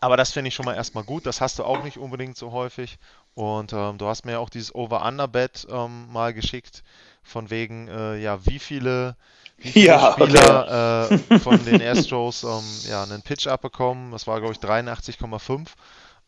aber 0.00 0.16
das 0.16 0.32
finde 0.32 0.48
ich 0.48 0.54
schon 0.54 0.66
mal 0.66 0.74
erstmal 0.74 1.04
gut. 1.04 1.26
Das 1.26 1.40
hast 1.40 1.58
du 1.58 1.64
auch 1.64 1.82
nicht 1.82 1.98
unbedingt 1.98 2.36
so 2.36 2.52
häufig. 2.52 2.98
Und 3.34 3.72
ähm, 3.72 3.98
du 3.98 4.06
hast 4.06 4.24
mir 4.24 4.40
auch 4.40 4.50
dieses 4.50 4.74
Over-Under-Bet 4.74 5.66
ähm, 5.70 6.10
mal 6.12 6.34
geschickt, 6.34 6.82
von 7.22 7.50
wegen, 7.50 7.88
äh, 7.88 8.16
ja, 8.18 8.44
wie 8.46 8.58
viele, 8.58 9.16
wie 9.58 9.72
viele 9.72 9.86
ja, 9.86 10.12
Spieler 10.12 11.06
okay. 11.06 11.34
äh, 11.34 11.38
von 11.38 11.64
den 11.64 11.82
Astros 11.86 12.44
ähm, 12.44 12.90
ja, 12.90 13.02
einen 13.02 13.22
Pitch 13.22 13.46
abbekommen. 13.46 14.10
Das 14.10 14.26
war, 14.26 14.40
glaube 14.40 14.54
ich, 14.54 14.58
83,5. 14.58 15.68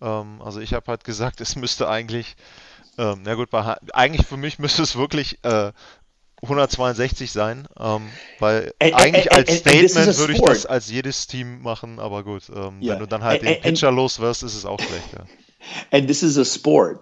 Ähm, 0.02 0.42
also 0.42 0.60
ich 0.60 0.74
habe 0.74 0.86
halt 0.88 1.04
gesagt, 1.04 1.40
es 1.40 1.56
müsste 1.56 1.88
eigentlich, 1.88 2.36
ähm, 2.98 3.20
na 3.24 3.34
gut, 3.34 3.50
bei, 3.50 3.76
eigentlich 3.92 4.26
für 4.26 4.36
mich 4.36 4.58
müsste 4.58 4.82
es 4.82 4.96
wirklich 4.96 5.38
äh, 5.44 5.72
162 6.42 7.30
sein, 7.30 7.68
ähm, 7.78 8.08
weil 8.40 8.72
and, 8.80 8.94
eigentlich 8.94 9.30
and, 9.30 9.48
als 9.48 9.58
Statement 9.58 10.18
würde 10.18 10.32
ich 10.32 10.40
das 10.40 10.66
als 10.66 10.90
jedes 10.90 11.28
Team 11.28 11.62
machen, 11.62 12.00
aber 12.00 12.24
gut, 12.24 12.50
ähm, 12.54 12.82
yeah. 12.82 12.94
wenn 12.94 12.98
du 12.98 13.06
dann 13.06 13.22
halt 13.22 13.42
den 13.42 13.60
Pitcher 13.60 13.92
los 13.92 14.18
wirst, 14.18 14.42
ist 14.42 14.56
es 14.56 14.66
auch 14.66 14.80
schlecht. 14.80 15.12
Ja. 15.12 15.24
And 15.92 16.08
this 16.08 16.24
is 16.24 16.36
a 16.36 16.44
sport 16.44 17.00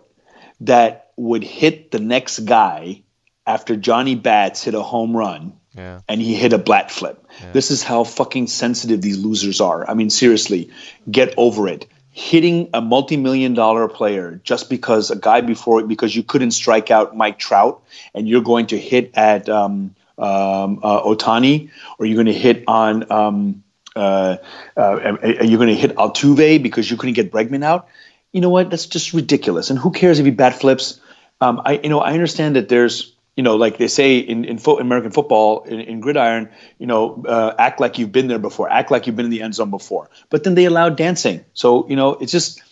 that 0.62 1.12
would 1.16 1.42
hit 1.42 1.88
the 1.92 1.98
next 1.98 2.44
guy 2.44 3.02
after 3.46 3.76
Johnny 3.76 4.14
Bats 4.14 4.62
hit 4.62 4.74
a 4.74 4.82
home 4.82 5.16
run 5.16 5.54
yeah. 5.74 6.00
and 6.08 6.20
he 6.20 6.34
hit 6.34 6.52
a 6.52 6.58
bat 6.58 6.90
flip. 6.90 7.24
Yeah. 7.40 7.52
This 7.52 7.70
is 7.70 7.82
how 7.82 8.04
fucking 8.04 8.48
sensitive 8.48 9.00
these 9.00 9.18
losers 9.18 9.60
are. 9.60 9.88
I 9.88 9.94
mean, 9.94 10.10
seriously, 10.10 10.70
get 11.10 11.34
over 11.36 11.68
it 11.68 11.86
hitting 12.20 12.68
a 12.74 12.82
multi-million 12.82 13.54
dollar 13.54 13.88
player 13.88 14.40
just 14.44 14.68
because 14.68 15.10
a 15.10 15.16
guy 15.16 15.40
before 15.40 15.82
because 15.82 16.14
you 16.14 16.22
couldn't 16.22 16.50
strike 16.50 16.90
out 16.90 17.16
Mike 17.16 17.38
Trout 17.38 17.82
and 18.14 18.28
you're 18.28 18.42
going 18.42 18.66
to 18.66 18.78
hit 18.78 19.12
at 19.14 19.48
um, 19.48 19.94
um, 20.18 20.80
uh, 20.82 21.02
Otani 21.02 21.70
or 21.98 22.04
you're 22.04 22.16
going 22.16 22.26
to 22.26 22.32
hit 22.32 22.64
on 22.66 23.10
um, 23.10 23.64
uh, 23.96 24.36
uh, 24.76 25.16
you're 25.22 25.56
going 25.56 25.68
to 25.68 25.74
hit 25.74 25.96
Altuve 25.96 26.62
because 26.62 26.90
you 26.90 26.98
couldn't 26.98 27.14
get 27.14 27.32
Bregman 27.32 27.64
out. 27.64 27.88
You 28.32 28.42
know 28.42 28.50
what? 28.50 28.68
That's 28.68 28.86
just 28.86 29.14
ridiculous. 29.14 29.70
And 29.70 29.78
who 29.78 29.90
cares 29.90 30.18
if 30.18 30.26
he 30.26 30.30
bat 30.30 30.60
flips? 30.60 31.00
Um, 31.40 31.62
I 31.64 31.80
you 31.82 31.88
know 31.88 32.00
I 32.00 32.12
understand 32.12 32.56
that 32.56 32.68
there's 32.68 33.14
you 33.36 33.42
know, 33.42 33.56
like 33.56 33.78
they 33.78 33.88
say 33.88 34.18
in, 34.18 34.44
in 34.44 34.58
fo- 34.58 34.78
American 34.78 35.10
football, 35.10 35.62
in, 35.64 35.80
in, 35.80 36.00
gridiron, 36.00 36.50
you 36.78 36.86
know, 36.86 37.24
uh, 37.26 37.54
act 37.58 37.80
like 37.80 37.98
you've 37.98 38.12
been 38.12 38.28
there 38.28 38.38
before, 38.38 38.70
act 38.70 38.90
like 38.90 39.06
you've 39.06 39.16
been 39.16 39.26
in 39.26 39.30
the 39.30 39.42
end 39.42 39.54
zone 39.54 39.70
before. 39.70 40.10
But 40.28 40.44
then 40.44 40.54
they 40.54 40.66
allow 40.66 40.88
dancing. 40.88 41.44
So, 41.54 41.88
you 41.88 41.96
know, 41.96 42.12
it's 42.12 42.32
just, 42.32 42.62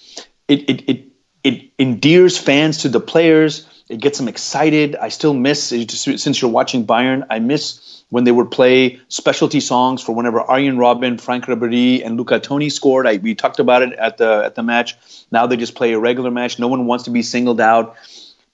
it, 0.48 0.68
it, 0.68 0.88
it, 0.88 1.04
it 1.44 1.70
endears 1.78 2.36
fans 2.36 2.78
to 2.78 2.88
the 2.88 3.00
players. 3.00 3.66
It 3.88 4.00
gets 4.00 4.18
them 4.18 4.28
excited. 4.28 4.96
I 4.96 5.08
still 5.08 5.32
miss, 5.32 5.68
since 5.68 6.42
you're 6.42 6.50
watching 6.50 6.86
Bayern, 6.86 7.26
I 7.30 7.38
miss 7.38 8.04
when 8.10 8.24
they 8.24 8.32
would 8.32 8.50
play 8.50 9.00
specialty 9.08 9.60
songs 9.60 10.02
for 10.02 10.14
whenever 10.14 10.40
Arjen 10.40 10.76
Robben, 10.76 11.20
Franck 11.20 11.46
Ribéry, 11.46 12.04
and 12.04 12.16
Luca 12.16 12.40
Toni 12.40 12.70
scored. 12.70 13.06
I, 13.06 13.16
we 13.16 13.34
talked 13.34 13.58
about 13.58 13.82
it 13.82 13.92
at 13.92 14.16
the 14.16 14.44
at 14.44 14.54
the 14.54 14.62
match. 14.62 14.96
Now 15.30 15.46
they 15.46 15.56
just 15.56 15.74
play 15.74 15.92
a 15.92 15.98
regular 15.98 16.30
match. 16.30 16.58
No 16.58 16.68
one 16.68 16.86
wants 16.86 17.04
to 17.04 17.10
be 17.10 17.22
singled 17.22 17.60
out. 17.60 17.96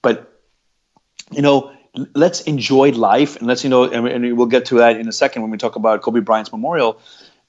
But, 0.01 0.41
you 1.31 1.41
know, 1.41 1.74
let's 2.13 2.41
enjoy 2.41 2.91
life 2.91 3.37
and 3.37 3.47
let's 3.47 3.63
you 3.63 3.69
know 3.69 3.83
and, 3.83 4.07
and, 4.07 4.37
we'll 4.37 4.47
get 4.47 4.65
to 4.65 4.75
that 4.79 4.99
in 4.99 5.07
a 5.07 5.11
second 5.11 5.41
when 5.41 5.51
we 5.51 5.57
talk 5.57 5.75
about 5.75 6.01
kobe 6.01 6.19
bryant's 6.19 6.51
memorial 6.51 6.99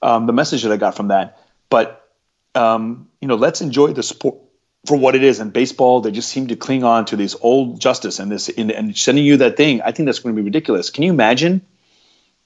um, 0.01 0.25
the 0.25 0.33
message 0.33 0.63
that 0.63 0.71
i 0.71 0.77
got 0.77 0.95
from 0.95 1.09
that. 1.09 1.39
But 1.69 2.09
um, 2.55 3.09
you 3.21 3.27
know 3.27 3.35
let's 3.35 3.61
enjoy 3.61 3.93
the 3.93 4.03
sport 4.03 4.37
for 4.85 4.97
what 4.97 5.15
it 5.15 5.23
is. 5.23 5.39
In 5.39 5.49
baseball 5.49 6.01
they 6.01 6.11
just 6.11 6.29
seem 6.29 6.47
to 6.47 6.55
cling 6.55 6.83
on 6.83 7.05
to 7.05 7.15
this 7.15 7.35
old 7.41 7.79
justice 7.81 8.19
and 8.19 8.31
this 8.31 8.49
in, 8.49 8.71
and 8.71 8.97
sending 8.97 9.25
you 9.25 9.37
that 9.37 9.57
thing. 9.57 9.81
I 9.81 9.91
think 9.91 10.07
that's 10.07 10.19
going 10.19 10.35
to 10.35 10.41
be 10.41 10.45
ridiculous. 10.45 10.89
Can 10.89 11.03
you 11.03 11.11
imagine 11.11 11.61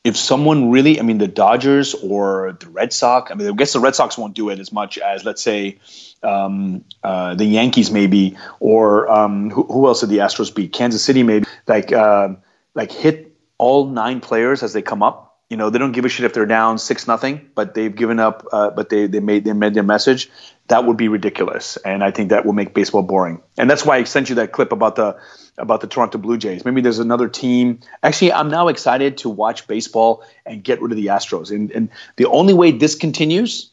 if 0.03 0.17
someone 0.17 0.71
really, 0.71 0.99
I 0.99 1.03
mean, 1.03 1.19
the 1.19 1.27
Dodgers 1.27 1.93
or 1.93 2.57
the 2.59 2.69
Red 2.69 2.91
Sox, 2.91 3.31
I 3.31 3.35
mean, 3.35 3.47
I 3.47 3.51
guess 3.51 3.73
the 3.73 3.79
Red 3.79 3.95
Sox 3.95 4.17
won't 4.17 4.33
do 4.33 4.49
it 4.49 4.59
as 4.59 4.71
much 4.71 4.97
as, 4.97 5.23
let's 5.23 5.43
say, 5.43 5.77
um, 6.23 6.83
uh, 7.03 7.35
the 7.35 7.45
Yankees 7.45 7.91
maybe, 7.91 8.37
or 8.59 9.11
um, 9.11 9.51
who, 9.51 9.63
who, 9.63 9.87
else 9.87 10.01
did 10.01 10.09
the 10.09 10.17
Astros 10.17 10.53
beat? 10.53 10.73
Kansas 10.73 11.03
City 11.03 11.23
maybe, 11.23 11.45
like 11.67 11.91
uh, 11.91 12.29
like 12.73 12.91
hit 12.91 13.35
all 13.57 13.87
nine 13.87 14.21
players 14.21 14.63
as 14.63 14.73
they 14.73 14.81
come 14.81 15.03
up. 15.03 15.30
You 15.51 15.57
know, 15.57 15.69
they 15.69 15.79
don't 15.79 15.91
give 15.91 16.05
a 16.05 16.09
shit 16.09 16.25
if 16.25 16.33
they're 16.33 16.45
down 16.45 16.77
six 16.77 17.09
nothing, 17.09 17.49
but 17.55 17.73
they've 17.73 17.93
given 17.93 18.21
up, 18.21 18.47
uh, 18.53 18.69
but 18.69 18.87
they 18.87 19.07
they 19.07 19.19
made 19.19 19.43
they 19.43 19.51
made 19.51 19.73
their 19.73 19.83
message. 19.83 20.29
That 20.69 20.85
would 20.85 20.95
be 20.95 21.09
ridiculous, 21.09 21.75
and 21.75 22.05
I 22.05 22.11
think 22.11 22.29
that 22.29 22.45
will 22.45 22.53
make 22.53 22.73
baseball 22.73 23.01
boring. 23.01 23.41
And 23.57 23.69
that's 23.69 23.85
why 23.85 23.97
I 23.97 24.05
sent 24.05 24.29
you 24.29 24.35
that 24.35 24.53
clip 24.53 24.71
about 24.71 24.95
the 24.95 25.19
about 25.57 25.81
the 25.81 25.87
Toronto 25.87 26.19
Blue 26.19 26.37
Jays. 26.37 26.63
Maybe 26.63 26.79
there's 26.79 26.99
another 26.99 27.27
team. 27.27 27.81
Actually, 28.01 28.31
I'm 28.31 28.49
now 28.49 28.69
excited 28.69 29.17
to 29.17 29.29
watch 29.29 29.67
baseball 29.67 30.23
and 30.45 30.63
get 30.63 30.81
rid 30.81 30.93
of 30.93 30.95
the 30.95 31.07
Astros. 31.07 31.51
And, 31.51 31.69
and 31.71 31.89
the 32.15 32.27
only 32.27 32.53
way 32.53 32.71
this 32.71 32.95
continues, 32.95 33.71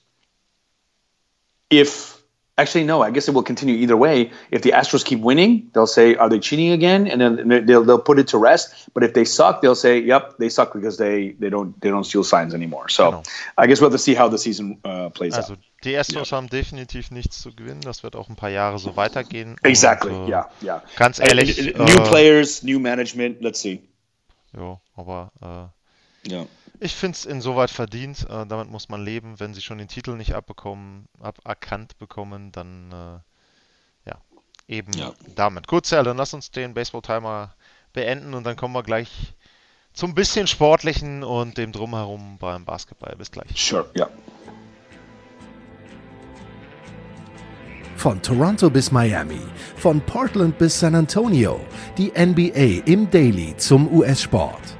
if 1.70 2.17
actually 2.58 2.84
no, 2.84 3.02
I 3.02 3.10
guess 3.10 3.28
it 3.28 3.34
will 3.34 3.42
continue 3.42 3.76
either 3.76 3.96
way. 3.96 4.30
If 4.50 4.62
the 4.62 4.72
Astros 4.72 5.04
keep 5.04 5.20
winning, 5.20 5.70
they'll 5.72 5.86
say, 5.86 6.16
"Are 6.16 6.28
they 6.28 6.40
cheating 6.40 6.72
again?" 6.72 7.06
And 7.06 7.20
then 7.20 7.64
they'll 7.66 7.84
they'll 7.84 7.98
put 7.98 8.18
it 8.18 8.28
to 8.28 8.38
rest. 8.38 8.90
But 8.92 9.04
if 9.04 9.14
they 9.14 9.24
suck, 9.24 9.62
they'll 9.62 9.74
say, 9.74 10.00
"Yep, 10.00 10.38
they 10.38 10.48
suck 10.50 10.72
because 10.72 10.98
they 10.98 11.36
they 11.38 11.48
don't 11.48 11.80
they 11.80 11.90
don't 11.90 12.04
steal 12.04 12.24
signs 12.24 12.54
anymore." 12.54 12.88
So 12.88 13.10
genau. 13.10 13.22
I 13.56 13.66
guess 13.66 13.80
we'll 13.80 13.90
have 13.90 13.98
to 13.98 14.02
see 14.02 14.14
how 14.14 14.28
the 14.28 14.38
season 14.38 14.78
uh, 14.84 15.08
plays 15.10 15.34
also, 15.34 15.54
out. 15.54 15.60
Die 15.84 15.96
Astros 15.96 16.30
ja. 16.30 16.36
haben 16.36 16.48
definitiv 16.48 17.10
nichts 17.12 17.40
zu 17.40 17.54
gewinnen. 17.54 17.80
Das 17.82 18.02
wird 18.02 18.16
auch 18.16 18.28
ein 18.28 18.36
paar 18.36 18.50
Jahre 18.50 18.78
so 18.78 18.96
weitergehen. 18.96 19.56
Exactly. 19.62 20.12
Und, 20.12 20.26
äh, 20.26 20.30
ja, 20.30 20.50
ja. 20.60 20.82
Ganz 20.96 21.20
ehrlich. 21.20 21.74
New 21.76 21.84
äh, 21.84 22.08
players, 22.08 22.62
new 22.64 22.80
management. 22.80 23.40
Let's 23.40 23.60
see. 23.60 23.80
Ja, 24.56 24.80
aber 24.96 25.30
äh, 25.40 26.30
ja. 26.32 26.46
Ich 26.80 26.94
finde 26.94 27.16
es 27.16 27.26
insoweit 27.26 27.70
verdient. 27.70 28.26
Äh, 28.28 28.46
damit 28.46 28.70
muss 28.70 28.88
man 28.88 29.04
leben. 29.04 29.40
Wenn 29.40 29.54
sie 29.54 29.62
schon 29.62 29.78
den 29.78 29.88
Titel 29.88 30.14
nicht 30.14 30.34
abbekommen, 30.34 31.08
aberkannt 31.20 31.98
bekommen, 31.98 32.52
dann 32.52 32.92
äh, 32.92 34.08
ja, 34.10 34.18
eben 34.68 34.92
ja. 34.92 35.12
damit. 35.34 35.66
Gut, 35.66 35.86
Sal, 35.86 36.04
dann 36.04 36.16
lass 36.16 36.34
uns 36.34 36.50
den 36.50 36.74
Baseball-Timer 36.74 37.54
beenden 37.92 38.34
und 38.34 38.44
dann 38.44 38.56
kommen 38.56 38.74
wir 38.74 38.82
gleich 38.82 39.34
zum 39.92 40.14
bisschen 40.14 40.46
Sportlichen 40.46 41.24
und 41.24 41.58
dem 41.58 41.72
Drumherum 41.72 42.38
beim 42.38 42.64
Basketball. 42.64 43.16
Bis 43.16 43.30
gleich. 43.32 43.48
Sure, 43.56 43.90
ja. 43.94 44.08
Von 47.96 48.22
Toronto 48.22 48.70
bis 48.70 48.92
Miami, 48.92 49.40
von 49.74 50.00
Portland 50.00 50.56
bis 50.56 50.78
San 50.78 50.94
Antonio, 50.94 51.60
die 51.96 52.12
NBA 52.12 52.84
im 52.88 53.10
Daily 53.10 53.56
zum 53.56 53.92
US-Sport. 53.92 54.77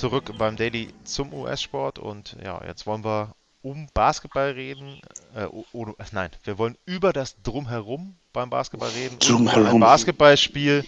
Zurück 0.00 0.32
beim 0.38 0.56
Daily 0.56 0.88
zum 1.04 1.34
US-Sport 1.34 1.98
und 1.98 2.34
ja, 2.42 2.64
jetzt 2.66 2.86
wollen 2.86 3.04
wir 3.04 3.34
um 3.60 3.86
Basketball 3.92 4.52
reden. 4.52 4.98
Äh, 5.34 5.44
oder, 5.74 5.92
nein, 6.12 6.30
wir 6.44 6.56
wollen 6.56 6.78
über 6.86 7.12
das 7.12 7.36
Drumherum 7.42 8.16
beim 8.32 8.48
Basketball 8.48 8.88
reden. 8.88 9.18
Drumherum. 9.18 9.66
Ein 9.66 9.80
Basketballspiel, 9.80 10.86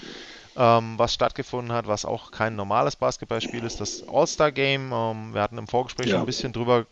ähm, 0.56 0.94
was 0.96 1.12
stattgefunden 1.12 1.74
hat, 1.74 1.86
was 1.86 2.06
auch 2.06 2.30
kein 2.30 2.56
normales 2.56 2.96
Basketballspiel 2.96 3.62
ist, 3.64 3.82
das 3.82 4.02
All-Star-Game. 4.08 4.94
Ähm, 4.94 5.34
wir 5.34 5.42
hatten 5.42 5.58
im 5.58 5.68
Vorgespräch 5.68 6.06
ja. 6.06 6.12
schon 6.12 6.22
ein 6.22 6.26
bisschen 6.26 6.54
drüber 6.54 6.86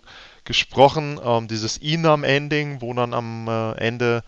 gesprochen. 0.44 1.18
Ähm, 1.24 1.48
dieses 1.48 1.78
Inam-Ending, 1.78 2.82
wo 2.82 2.92
dann 2.92 3.14
am 3.14 3.48
äh, 3.48 3.72
Ende 3.78 4.24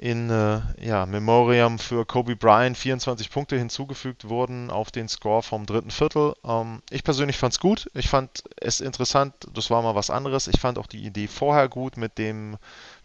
in 0.00 0.30
äh, 0.30 0.60
ja, 0.80 1.04
Memoriam 1.04 1.78
für 1.78 2.06
Kobe 2.06 2.34
Bryant 2.34 2.78
24 2.78 3.30
Punkte 3.30 3.58
hinzugefügt 3.58 4.30
wurden 4.30 4.70
auf 4.70 4.90
den 4.90 5.08
Score 5.08 5.42
vom 5.42 5.66
dritten 5.66 5.90
Viertel. 5.90 6.32
Ähm, 6.42 6.80
ich 6.88 7.04
persönlich 7.04 7.36
fand 7.36 7.52
es 7.52 7.60
gut. 7.60 7.90
Ich 7.92 8.08
fand 8.08 8.42
es 8.56 8.80
interessant. 8.80 9.34
Das 9.52 9.68
war 9.68 9.82
mal 9.82 9.94
was 9.94 10.08
anderes. 10.08 10.48
Ich 10.48 10.58
fand 10.58 10.78
auch 10.78 10.86
die 10.86 11.04
Idee 11.04 11.28
vorher 11.28 11.68
gut 11.68 11.98
mit 11.98 12.16
dem 12.16 12.56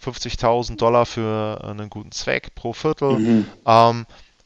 50.000 0.02 0.78
Dollar 0.78 1.06
für 1.06 1.62
einen 1.66 1.90
guten 1.90 2.14
Zweck 2.14 2.56
pro 2.56 2.72
Viertel. 2.72 3.20
Mhm. 3.20 3.48
Ähm, 3.66 4.06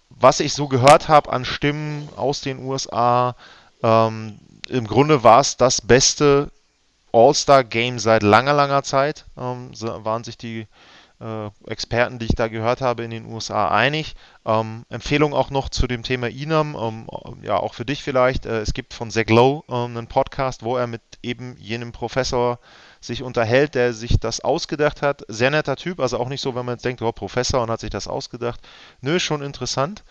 was 0.10 0.40
ich 0.40 0.54
so 0.54 0.68
gehört 0.68 1.08
habe 1.08 1.32
an 1.32 1.46
Stimmen 1.46 2.10
aus 2.16 2.42
den 2.42 2.58
USA, 2.66 3.36
ähm, 3.84 4.40
im 4.70 4.88
Grunde 4.88 5.24
war 5.24 5.42
es 5.42 5.56
das 5.56 5.82
beste 5.82 6.50
All-Star-Game 7.14 8.00
seit 8.00 8.24
langer, 8.24 8.54
langer 8.54 8.82
Zeit. 8.82 9.26
Ähm, 9.38 9.70
waren 9.80 10.24
sich 10.24 10.36
die 10.36 10.66
Experten, 11.68 12.18
die 12.18 12.28
ich 12.28 12.36
da 12.36 12.48
gehört 12.48 12.80
habe 12.80 13.04
in 13.04 13.12
den 13.12 13.26
USA, 13.26 13.68
einig. 13.68 14.16
Ähm, 14.46 14.86
Empfehlung 14.90 15.34
auch 15.34 15.50
noch 15.50 15.68
zu 15.68 15.86
dem 15.86 16.04
Thema 16.04 16.30
Inam, 16.30 16.78
ähm, 16.80 17.08
ja 17.42 17.58
auch 17.58 17.74
für 17.74 17.84
dich 17.84 18.04
vielleicht. 18.04 18.46
Äh, 18.46 18.62
es 18.62 18.74
gibt 18.74 18.94
von 18.94 19.12
Zach 19.12 19.28
Lowe 19.28 19.64
ähm, 19.68 19.98
einen 19.98 20.08
Podcast, 20.08 20.64
wo 20.64 20.78
er 20.78 20.88
mit 20.88 21.02
eben 21.22 21.58
jenem 21.60 21.92
Professor 21.92 22.60
sich 23.02 23.22
unterhält, 23.24 23.76
der 23.76 23.94
sich 23.94 24.20
das 24.20 24.40
ausgedacht 24.40 25.02
hat. 25.02 25.24
Sehr 25.28 25.52
netter 25.52 25.76
Typ, 25.76 26.00
also 26.00 26.18
auch 26.18 26.30
nicht 26.30 26.42
so, 26.42 26.56
wenn 26.56 26.66
man 26.66 26.76
jetzt 26.76 26.86
denkt, 26.86 27.02
oh, 27.02 27.12
Professor 27.12 27.62
und 27.62 27.70
hat 27.70 27.82
sich 27.82 27.90
das 27.90 28.08
ausgedacht. 28.08 28.62
Nö, 29.02 29.20
schon 29.20 29.42
interessant. 29.42 30.04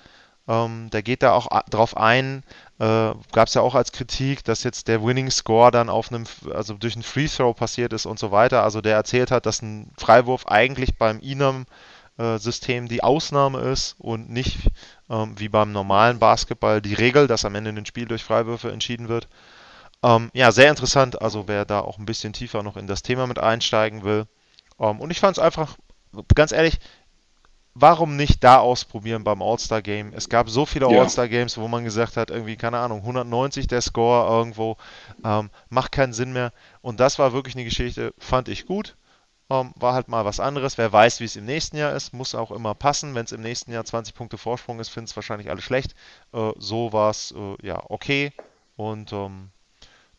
Ähm, 0.49 0.89
der 0.91 1.03
geht 1.03 1.23
da 1.23 1.33
auch 1.33 1.49
drauf 1.69 1.97
ein. 1.97 2.43
Äh, 2.79 3.13
Gab 3.33 3.49
es 3.49 3.55
ja 3.55 3.61
auch 3.61 3.75
als 3.75 3.93
Kritik, 3.93 4.45
dass 4.45 4.65
jetzt 4.65 4.89
der 4.89 5.05
Winning 5.05 5.31
Score 5.31 5.71
dann 5.71 5.91
auf 5.91 6.11
einem, 6.11 6.25
also 6.55 6.75
durch 6.75 6.95
einen 6.95 7.03
Free 7.03 7.29
Throw 7.29 7.55
passiert 7.55 7.93
ist 7.93 8.07
und 8.07 8.19
so 8.19 8.33
weiter. 8.33 8.63
Also 8.63 8.81
der 8.81 8.97
erzählt 8.97 9.31
hat, 9.31 9.47
dass 9.47 9.63
ein 9.63 9.91
Freiwurf 9.99 10.47
eigentlich 10.47 10.97
beim 10.97 11.21
Inam 11.21 11.67
äh, 12.17 12.39
System 12.39 12.89
die 12.89 13.03
Ausnahme 13.03 13.61
ist 13.61 13.95
und 13.99 14.31
nicht 14.31 14.59
ähm, 15.11 15.35
wie 15.39 15.49
beim 15.51 15.71
normalen 15.73 16.19
Basketball 16.19 16.81
die 16.81 16.95
Regel, 16.95 17.27
dass 17.27 17.45
am 17.45 17.55
Ende 17.55 17.71
ein 17.71 17.87
Spiel 17.87 18.07
durch 18.07 18.25
Freiwürfe 18.25 18.73
entschieden 18.73 19.09
wird. 19.09 19.29
Ähm, 20.03 20.31
ja, 20.33 20.51
sehr 20.51 20.71
interessant. 20.71 21.21
Also 21.21 21.47
wer 21.47 21.65
da 21.67 21.81
auch 21.81 21.99
ein 21.99 22.07
bisschen 22.07 22.33
tiefer 22.33 22.63
noch 22.63 22.77
in 22.77 22.87
das 22.87 23.03
Thema 23.03 23.27
mit 23.27 23.39
einsteigen 23.39 24.03
will. 24.03 24.27
Ähm, 24.81 25.01
und 25.01 25.11
ich 25.11 25.21
fand 25.21 25.37
es 25.37 25.43
einfach, 25.43 25.77
ganz 26.35 26.53
ehrlich, 26.53 26.79
warum 27.75 28.17
nicht 28.17 28.43
da 28.45 28.59
ausprobieren 28.59 29.25
beim 29.25 29.43
All-Star 29.43 29.83
Game? 29.83 30.13
Es 30.15 30.29
gab 30.29 30.49
so 30.51 30.67
viele 30.67 30.91
ja. 30.91 31.01
All-Star 31.01 31.29
Games, 31.29 31.57
wo 31.59 31.69
man 31.69 31.85
gesagt 31.85 32.17
hat, 32.17 32.31
irgendwie, 32.31 32.57
keine 32.57 32.79
Ahnung, 32.79 33.01
190 33.01 33.67
der 33.67 33.81
Score 33.81 34.29
irgendwo, 34.29 34.77
ähm, 35.25 35.51
macht 35.69 35.93
keinen 35.93 36.13
Sinn 36.13 36.33
mehr. 36.33 36.53
Und 36.81 37.01
das 37.01 37.19
war 37.19 37.33
wirklich 37.33 37.55
eine 37.55 37.65
Geschichte, 37.65 38.15
fand 38.19 38.49
ich 38.49 38.67
gut. 38.67 38.97
Ähm, 39.51 39.73
war 39.77 39.95
halt 39.95 40.09
mal 40.09 40.25
was 40.25 40.41
anderes. 40.41 40.77
Wer 40.77 40.93
weiß, 40.93 41.21
wie 41.21 41.25
es 41.25 41.37
im 41.37 41.47
nächsten 41.47 41.79
Jahr 41.79 41.95
ist, 41.95 42.13
muss 42.13 42.35
auch 42.35 42.51
immer 42.51 42.75
passen. 42.75 43.15
Wenn 43.15 43.25
es 43.25 43.33
im 43.33 43.41
nächsten 43.41 43.73
Jahr 43.73 43.85
20 43.85 44.15
Punkte 44.15 44.37
Vorsprung 44.37 44.79
ist, 44.79 44.91
finden 44.91 45.09
es 45.09 45.17
wahrscheinlich 45.17 45.49
alle 45.49 45.63
schlecht. 45.63 45.95
Äh, 46.33 46.53
so 46.59 46.93
war 46.93 47.11
es 47.11 47.33
äh, 47.33 47.67
ja 47.67 47.83
okay. 47.89 48.33
Und 48.77 49.13
ähm, 49.13 49.51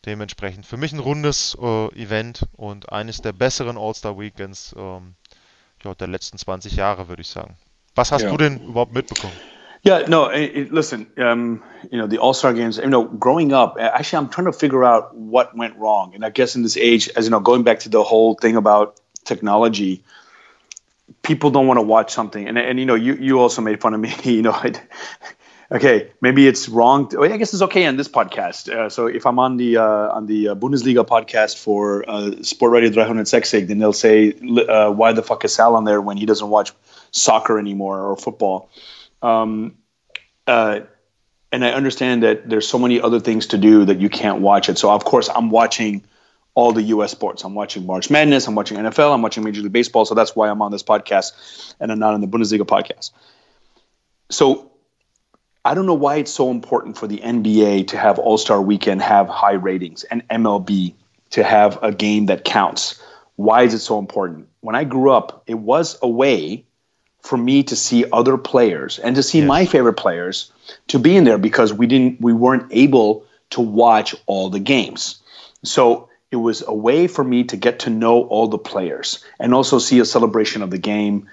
dementsprechend 0.04 0.66
für 0.66 0.76
mich 0.76 0.92
ein 0.92 0.98
rundes 0.98 1.56
äh, 1.60 1.86
Event 1.94 2.48
und 2.56 2.90
eines 2.90 3.20
der 3.22 3.32
besseren 3.32 3.78
All-Star 3.78 4.18
Weekends 4.18 4.74
ähm, 4.76 5.14
ja, 5.84 5.94
der 5.94 6.08
letzten 6.08 6.38
20 6.38 6.76
Jahre, 6.76 7.08
würde 7.08 7.22
ich 7.22 7.28
sagen. 7.28 7.56
Was 7.94 8.12
hast 8.12 8.22
yeah. 8.22 8.30
du 8.30 8.36
denn 8.36 8.60
überhaupt 8.60 8.92
mitbekommen? 8.92 9.32
Yeah, 9.82 10.06
no, 10.08 10.28
it, 10.28 10.70
listen, 10.70 11.06
um, 11.16 11.62
you 11.90 11.98
know, 11.98 12.06
the 12.06 12.18
All 12.18 12.34
Star 12.34 12.52
games, 12.52 12.76
you 12.76 12.90
know, 12.90 13.04
growing 13.04 13.54
up, 13.54 13.76
actually, 13.78 14.18
I'm 14.18 14.28
trying 14.28 14.44
to 14.46 14.52
figure 14.52 14.84
out 14.84 15.14
what 15.14 15.56
went 15.56 15.78
wrong. 15.78 16.14
And 16.14 16.22
I 16.22 16.28
guess 16.28 16.54
in 16.54 16.62
this 16.62 16.76
age, 16.76 17.08
as 17.16 17.24
you 17.24 17.30
know, 17.30 17.40
going 17.40 17.62
back 17.62 17.80
to 17.80 17.88
the 17.88 18.02
whole 18.02 18.34
thing 18.34 18.56
about 18.56 19.00
technology, 19.24 20.04
people 21.22 21.50
don't 21.50 21.66
want 21.66 21.78
to 21.78 21.82
watch 21.82 22.12
something. 22.12 22.46
And, 22.46 22.58
and 22.58 22.78
you 22.78 22.84
know, 22.84 22.94
you, 22.94 23.14
you 23.14 23.40
also 23.40 23.62
made 23.62 23.80
fun 23.80 23.94
of 23.94 24.00
me, 24.00 24.14
you 24.24 24.42
know, 24.42 24.62
okay, 25.72 26.10
maybe 26.20 26.46
it's 26.46 26.68
wrong. 26.68 27.08
To, 27.08 27.22
I 27.22 27.36
guess 27.36 27.52
it's 27.52 27.62
okay 27.62 27.86
on 27.86 27.96
this 27.96 28.08
podcast. 28.08 28.68
Uh, 28.68 28.88
so 28.88 29.06
if 29.06 29.26
I'm 29.26 29.38
on 29.38 29.56
the 29.56 29.76
uh, 29.78 29.84
on 29.84 30.26
the 30.26 30.48
uh, 30.48 30.54
Bundesliga 30.54 31.06
podcast 31.06 31.58
for 31.58 32.08
uh, 32.08 32.42
Sport 32.42 32.72
Radio 32.72 32.90
360, 32.90 33.64
then 33.64 33.78
they'll 33.78 33.92
say, 33.92 34.32
uh, 34.68 34.90
"Why 34.90 35.12
the 35.12 35.22
fuck 35.22 35.44
is 35.44 35.54
Sal 35.54 35.76
on 35.76 35.84
there 35.84 36.00
when 36.00 36.16
he 36.16 36.26
doesn't 36.26 36.48
watch 36.48 36.72
soccer 37.10 37.58
anymore 37.58 38.00
or 38.00 38.16
football?" 38.16 38.70
Um, 39.22 39.76
uh, 40.46 40.80
and 41.52 41.64
I 41.64 41.72
understand 41.72 42.22
that 42.22 42.48
there's 42.48 42.68
so 42.68 42.78
many 42.78 43.00
other 43.00 43.20
things 43.20 43.48
to 43.48 43.58
do 43.58 43.84
that 43.84 44.00
you 44.00 44.08
can't 44.08 44.40
watch 44.40 44.68
it. 44.68 44.78
So 44.78 44.90
of 44.90 45.04
course 45.04 45.28
I'm 45.28 45.50
watching 45.50 46.04
all 46.54 46.72
the 46.72 46.82
U.S. 46.82 47.12
sports. 47.12 47.44
I'm 47.44 47.54
watching 47.54 47.86
March 47.86 48.10
Madness. 48.10 48.46
I'm 48.46 48.54
watching 48.54 48.76
NFL. 48.76 49.14
I'm 49.14 49.22
watching 49.22 49.44
Major 49.44 49.62
League 49.62 49.72
Baseball. 49.72 50.04
So 50.04 50.14
that's 50.14 50.34
why 50.34 50.48
I'm 50.48 50.62
on 50.62 50.70
this 50.70 50.82
podcast 50.82 51.74
and 51.80 51.90
I'm 51.90 51.98
not 51.98 52.14
on 52.14 52.20
the 52.20 52.26
Bundesliga 52.26 52.62
podcast. 52.62 53.10
So 54.30 54.69
I 55.64 55.74
don't 55.74 55.86
know 55.86 55.94
why 55.94 56.16
it's 56.16 56.32
so 56.32 56.50
important 56.50 56.96
for 56.96 57.06
the 57.06 57.18
NBA 57.18 57.88
to 57.88 57.98
have 57.98 58.18
All 58.18 58.38
Star 58.38 58.62
Weekend 58.62 59.02
have 59.02 59.28
high 59.28 59.52
ratings 59.52 60.04
and 60.04 60.26
MLB 60.28 60.94
to 61.30 61.44
have 61.44 61.78
a 61.82 61.92
game 61.92 62.26
that 62.26 62.44
counts. 62.44 63.00
Why 63.36 63.62
is 63.62 63.74
it 63.74 63.80
so 63.80 63.98
important? 63.98 64.48
When 64.60 64.74
I 64.74 64.84
grew 64.84 65.12
up, 65.12 65.42
it 65.46 65.58
was 65.58 65.98
a 66.02 66.08
way 66.08 66.64
for 67.22 67.36
me 67.36 67.62
to 67.64 67.76
see 67.76 68.06
other 68.10 68.38
players 68.38 68.98
and 68.98 69.14
to 69.16 69.22
see 69.22 69.44
my 69.44 69.66
favorite 69.66 69.94
players 69.94 70.50
to 70.88 70.98
be 70.98 71.16
in 71.16 71.24
there 71.24 71.38
because 71.38 71.72
we 71.72 71.86
didn't 71.86 72.20
we 72.20 72.32
weren't 72.32 72.68
able 72.70 73.26
to 73.50 73.60
watch 73.60 74.14
all 74.26 74.48
the 74.48 74.60
games. 74.60 75.20
So 75.62 76.08
it 76.30 76.36
was 76.36 76.62
a 76.66 76.74
way 76.74 77.06
for 77.06 77.24
me 77.24 77.44
to 77.44 77.56
get 77.56 77.80
to 77.80 77.90
know 77.90 78.22
all 78.24 78.48
the 78.48 78.58
players 78.58 79.22
and 79.38 79.52
also 79.52 79.78
see 79.78 79.98
a 79.98 80.04
celebration 80.04 80.62
of 80.62 80.70
the 80.70 80.78
game. 80.78 81.28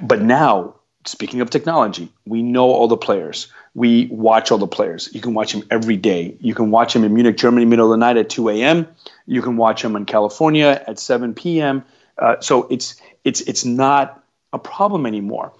But 0.00 0.22
now, 0.22 0.74
speaking 1.06 1.40
of 1.40 1.50
technology, 1.50 2.10
we 2.26 2.42
know 2.42 2.70
all 2.70 2.88
the 2.88 2.96
players 2.96 3.48
we 3.74 4.06
watch 4.06 4.52
all 4.52 4.58
the 4.58 4.68
players. 4.68 5.08
You 5.12 5.20
can 5.20 5.34
watch 5.34 5.52
them 5.52 5.66
every 5.70 5.96
day. 5.96 6.36
You 6.40 6.54
can 6.54 6.70
watch 6.70 6.92
them 6.92 7.02
in 7.04 7.12
Munich, 7.12 7.36
Germany, 7.36 7.66
middle 7.66 7.86
of 7.86 7.90
the 7.90 7.96
night 7.96 8.16
at 8.16 8.30
2 8.30 8.48
a.m. 8.50 8.86
You 9.26 9.42
can 9.42 9.56
watch 9.56 9.82
them 9.82 9.96
in 9.96 10.04
California 10.06 10.82
at 10.86 10.98
7 10.98 11.34
p.m. 11.34 11.84
Uh, 12.18 12.36
so 12.40 12.68
it's 12.68 13.00
it's 13.24 13.40
it's 13.42 13.64
not 13.64 14.22
a 14.52 14.58
problem 14.58 15.06
anymore. 15.06 15.52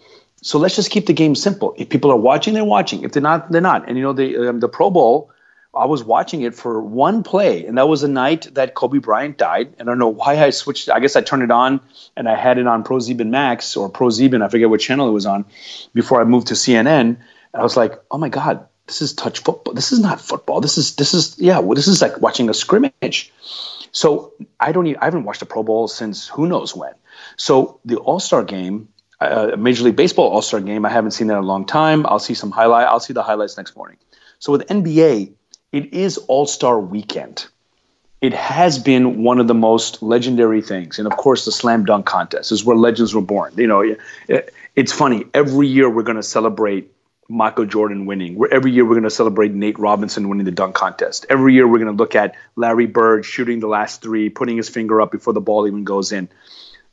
So 0.42 0.59
let's 0.59 0.76
just 0.76 0.90
keep 0.90 1.07
the 1.07 1.12
game 1.12 1.35
simple. 1.35 1.74
If 1.76 1.88
people 1.88 2.12
are 2.12 2.16
watching, 2.16 2.54
they're 2.54 2.64
watching. 2.64 3.02
If 3.02 3.12
they're 3.12 3.22
not, 3.22 3.50
they're 3.50 3.61
not. 3.61 3.88
And 3.88 3.96
you 3.96 4.04
know 4.04 4.12
the 4.12 4.48
um, 4.48 4.61
the 4.61 4.68
Pro 4.68 4.90
Bowl. 4.90 5.30
I 5.76 5.87
was 5.87 6.04
watching 6.04 6.42
it 6.42 6.54
for 6.54 6.80
one 6.80 7.22
play, 7.22 7.66
and 7.66 7.78
that 7.78 7.88
was 7.88 8.02
the 8.02 8.08
night 8.08 8.54
that 8.54 8.74
Kobe 8.74 8.98
Bryant 8.98 9.38
died. 9.38 9.74
And 9.78 9.88
I 9.88 9.92
don't 9.92 9.98
know 9.98 10.08
why 10.08 10.42
I 10.42 10.50
switched. 10.50 10.88
I 10.88 11.00
guess 11.00 11.16
I 11.16 11.20
turned 11.20 11.42
it 11.42 11.50
on, 11.50 11.80
and 12.16 12.28
I 12.28 12.37
had 12.37 12.58
it 12.58 12.66
on 12.66 12.84
Pro 12.84 12.98
Max 13.24 13.76
or 13.76 13.90
ProSieben. 13.90 14.44
I 14.44 14.48
forget 14.48 14.70
what 14.70 14.80
channel 14.80 15.08
it 15.08 15.12
was 15.12 15.26
on, 15.26 15.44
before 15.92 16.20
I 16.20 16.24
moved 16.24 16.48
to 16.48 16.54
CNN 16.54 17.18
I 17.54 17.62
was 17.62 17.76
like, 17.76 18.00
oh 18.10 18.18
my 18.18 18.28
god, 18.28 18.66
this 18.87 19.00
is 19.00 19.14
touch 19.14 19.38
football. 19.40 19.74
This 19.74 19.92
is 19.92 20.00
not 20.00 20.20
football. 20.20 20.60
This 20.60 20.76
is 20.76 20.96
this 20.96 21.14
is 21.14 21.38
yeah. 21.38 21.60
Well, 21.60 21.74
this 21.74 21.88
is 21.88 22.02
like 22.02 22.20
watching 22.20 22.50
a 22.50 22.54
scrimmage. 22.54 23.32
So 23.92 24.32
I 24.58 24.72
don't. 24.72 24.87
Even, 24.87 25.00
I 25.00 25.04
haven't 25.04 25.24
watched 25.24 25.42
a 25.42 25.46
Pro 25.46 25.62
Bowl 25.62 25.88
since 25.88 26.26
who 26.26 26.46
knows 26.46 26.74
when. 26.74 26.92
So 27.37 27.80
the 27.84 27.96
All 27.96 28.20
Star 28.20 28.42
game, 28.42 28.88
uh, 29.20 29.52
Major 29.56 29.84
League 29.84 29.96
Baseball 29.96 30.30
All 30.30 30.42
Star 30.42 30.60
game, 30.60 30.84
I 30.84 30.90
haven't 30.90 31.12
seen 31.12 31.28
that 31.28 31.34
in 31.34 31.44
a 31.44 31.46
long 31.46 31.64
time. 31.64 32.04
I'll 32.06 32.18
see 32.18 32.34
some 32.34 32.50
highlight. 32.50 32.88
I'll 32.88 33.00
see 33.00 33.12
the 33.12 33.22
highlights 33.22 33.56
next 33.56 33.76
morning. 33.76 33.98
So 34.40 34.52
with 34.52 34.66
NBA, 34.66 35.32
it 35.74 35.92
is 35.92 36.18
All 36.18 36.46
Star 36.46 36.78
Weekend. 36.78 37.46
It 38.20 38.32
has 38.32 38.78
been 38.78 39.24
one 39.24 39.40
of 39.40 39.48
the 39.48 39.54
most 39.54 40.02
legendary 40.02 40.62
things, 40.62 41.00
and 41.00 41.06
of 41.06 41.16
course, 41.16 41.44
the 41.44 41.50
slam 41.50 41.84
dunk 41.84 42.06
contest 42.06 42.52
is 42.52 42.64
where 42.64 42.76
legends 42.76 43.12
were 43.12 43.20
born. 43.20 43.52
You 43.56 43.66
know, 43.66 43.96
it's 44.76 44.92
funny. 44.92 45.24
Every 45.34 45.66
year 45.66 45.90
we're 45.90 46.04
going 46.04 46.16
to 46.16 46.22
celebrate 46.22 46.92
Michael 47.28 47.66
Jordan 47.66 48.06
winning. 48.06 48.40
Every 48.52 48.70
year 48.70 48.84
we're 48.84 48.94
going 48.94 49.02
to 49.02 49.10
celebrate 49.10 49.52
Nate 49.52 49.78
Robinson 49.78 50.28
winning 50.28 50.44
the 50.44 50.52
dunk 50.52 50.76
contest. 50.76 51.26
Every 51.28 51.54
year 51.54 51.66
we're 51.66 51.80
going 51.80 51.94
to 51.94 52.00
look 52.00 52.14
at 52.14 52.37
Larry 52.54 52.87
Bird 52.87 53.24
shooting 53.24 53.58
the 53.58 53.66
last 53.66 54.00
three, 54.00 54.30
putting 54.30 54.56
his 54.56 54.68
finger 54.68 55.02
up 55.02 55.10
before 55.10 55.32
the 55.32 55.40
ball 55.40 55.66
even 55.66 55.82
goes 55.82 56.12
in. 56.12 56.28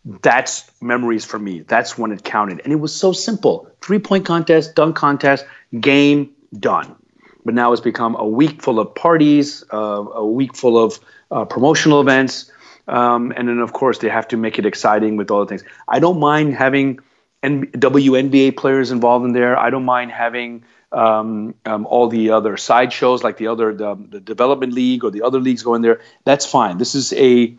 That's 0.03 0.69
memories 0.81 1.23
for 1.23 1.37
me. 1.37 1.59
That's 1.59 1.99
when 1.99 2.11
it 2.11 2.23
counted. 2.23 2.61
And 2.63 2.73
it 2.73 2.77
was 2.77 2.95
so 2.95 3.11
simple. 3.11 3.69
Three 3.79 3.99
point 3.99 4.25
contest, 4.25 4.73
dunk 4.73 4.95
contest, 4.95 5.45
game 5.79 6.31
done. 6.57 6.95
But 7.43 7.54
now 7.54 7.71
it's 7.71 7.82
become 7.82 8.15
a 8.15 8.27
week 8.27 8.62
full 8.62 8.80
of 8.80 8.93
parties, 8.93 9.63
uh, 9.71 9.77
a 9.77 10.25
week 10.25 10.56
full 10.56 10.77
of 10.84 10.99
uh, 11.32 11.45
promotional 11.45 12.01
events. 12.01 12.51
Um, 12.88 13.32
and 13.36 13.47
then, 13.47 13.60
of 13.60 13.73
course, 13.73 13.99
they 13.99 14.10
have 14.10 14.27
to 14.30 14.38
make 14.38 14.60
it 14.60 14.65
exciting 14.65 15.17
with 15.17 15.32
all 15.32 15.39
the 15.41 15.45
things. 15.47 15.63
I 15.88 15.99
don't 15.99 16.19
mind 16.19 16.56
having 16.56 16.99
WNBA 17.43 18.56
players 18.58 18.91
involved 18.91 19.25
in 19.25 19.34
there. 19.34 19.58
I 19.58 19.69
don't 19.69 19.86
mind 19.86 20.12
having 20.12 20.63
um, 20.91 21.56
um, 21.65 21.86
all 21.86 22.08
the 22.08 22.32
other 22.32 22.58
side 22.58 22.91
shows 22.91 23.23
like 23.23 23.38
the 23.38 23.47
other 23.47 23.73
the, 23.73 23.95
the, 23.95 24.19
development 24.19 24.73
league 24.73 25.04
or 25.04 25.12
the 25.12 25.21
other 25.21 25.39
leagues 25.39 25.63
going 25.63 25.82
there. 25.82 26.01
That's 26.25 26.45
fine. 26.45 26.77
This 26.77 26.95
is 26.95 27.13
a 27.13 27.56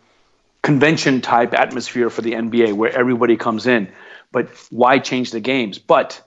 convention 0.62 1.22
type 1.22 1.54
atmosphere 1.54 2.10
for 2.10 2.20
the 2.20 2.32
NBA 2.32 2.74
where 2.74 2.92
everybody 2.92 3.36
comes 3.36 3.66
in. 3.66 3.90
But 4.30 4.50
why 4.70 4.98
change 4.98 5.30
the 5.30 5.40
games? 5.40 5.78
But 5.78 6.22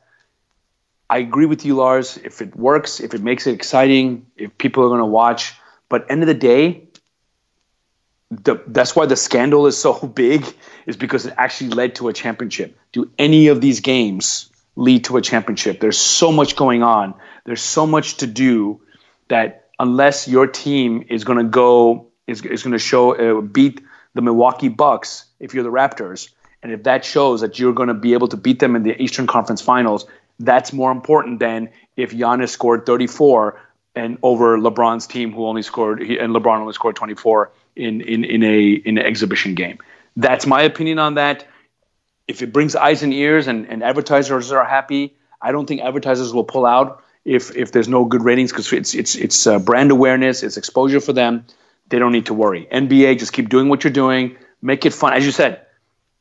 I 1.10 1.20
agree 1.20 1.46
with 1.46 1.66
you, 1.66 1.76
Lars. 1.76 2.18
If 2.18 2.42
it 2.42 2.56
works, 2.56 3.00
if 3.00 3.14
it 3.14 3.22
makes 3.22 3.48
it 3.48 3.54
exciting, 3.54 4.26
if 4.38 4.58
people 4.58 4.84
are 4.84 4.90
going 4.90 5.00
to 5.00 5.06
watch, 5.06 5.54
but 5.88 6.10
end 6.10 6.24
of 6.24 6.28
the 6.28 6.34
day, 6.34 6.88
the, 8.32 8.62
that's 8.68 8.96
why 8.96 9.06
the 9.06 9.16
scandal 9.16 9.68
is 9.68 9.78
so 9.78 9.94
big 10.16 10.46
is 10.86 10.98
because 10.98 11.26
it 11.26 11.34
actually 11.38 11.70
led 11.70 11.96
to 11.96 12.08
a 12.08 12.14
championship. 12.14 12.78
Do 12.92 13.10
any 13.18 13.48
of 13.48 13.62
these 13.62 13.80
games 13.80 14.50
lead 14.76 15.06
to 15.06 15.18
a 15.18 15.22
championship? 15.22 15.80
There's 15.80 15.98
so 15.98 16.32
much 16.32 16.56
going 16.56 16.84
on. 16.84 17.14
There's 17.46 17.62
so 17.62 17.86
much 17.86 18.18
to 18.18 18.28
do 18.28 18.82
that 19.28 19.70
unless 19.80 20.28
your 20.28 20.48
team 20.48 21.06
is 21.10 21.24
going 21.24 21.38
to 21.38 21.44
go 21.44 22.08
is, 22.28 22.42
is 22.44 22.64
going 22.64 22.74
to 22.74 22.80
show 22.80 23.14
uh, 23.14 23.42
beat 23.42 23.82
the 24.16 24.22
Milwaukee 24.22 24.70
Bucks 24.70 25.26
if 25.40 25.54
you're 25.54 25.64
the 25.64 25.72
Raptors, 25.72 26.30
and 26.64 26.72
if 26.72 26.84
that 26.84 27.06
shows 27.06 27.42
that 27.42 27.60
you're 27.60 27.74
going 27.74 27.90
to 27.90 27.94
be 27.94 28.14
able 28.14 28.30
to 28.30 28.38
beat 28.38 28.60
them 28.60 28.76
in 28.76 28.84
the 28.84 29.00
Eastern 29.02 29.28
Conference 29.28 29.62
Finals, 29.62 30.08
that's 30.40 30.74
more 30.74 30.92
important 30.92 31.40
than 31.40 31.70
if 31.96 32.12
Giannis 32.12 32.50
scored 32.50 32.86
34 32.86 33.60
and 33.96 34.18
over 34.22 34.58
LeBron's 34.58 35.08
team 35.08 35.32
who 35.32 35.46
only 35.46 35.62
scored 35.62 36.02
and 36.02 36.36
LeBron 36.36 36.60
only 36.60 36.74
scored 36.74 36.96
24 36.96 37.52
in 37.76 38.02
in 38.02 38.24
in 38.24 38.44
a 38.44 38.70
in 38.72 38.98
an 38.98 39.06
exhibition 39.06 39.56
game. 39.56 39.80
That's 40.18 40.46
my 40.46 40.62
opinion 40.62 41.00
on 41.00 41.16
that. 41.16 41.48
If 42.28 42.42
it 42.42 42.52
brings 42.52 42.76
eyes 42.76 43.04
and 43.04 43.14
ears 43.14 43.48
and, 43.48 43.68
and 43.68 43.84
advertisers 43.84 44.52
are 44.52 44.66
happy, 44.66 45.16
I 45.42 45.52
don't 45.52 45.68
think 45.68 45.82
advertisers 45.82 46.34
will 46.34 46.44
pull 46.44 46.66
out 46.66 47.04
if 47.24 47.56
if 47.56 47.72
there's 47.72 47.88
no 47.88 48.06
good 48.06 48.24
ratings 48.24 48.52
because 48.52 48.72
it's 48.74 48.94
it's 48.94 49.16
it's 49.16 49.48
uh, 49.48 49.60
brand 49.60 49.92
awareness, 49.92 50.44
it's 50.44 50.58
exposure 50.58 51.00
for 51.00 51.14
them. 51.14 51.46
They 51.90 52.00
don't 52.00 52.12
need 52.12 52.28
to 52.28 52.34
worry. 52.34 52.68
NBA, 52.72 53.20
just 53.20 53.32
keep 53.32 53.50
doing 53.50 53.70
what 53.70 53.84
you're 53.84 53.94
doing. 53.94 54.38
Make 54.62 54.86
it 54.86 54.94
fun. 54.94 55.14
As 55.14 55.26
you 55.26 55.32
said, 55.32 55.62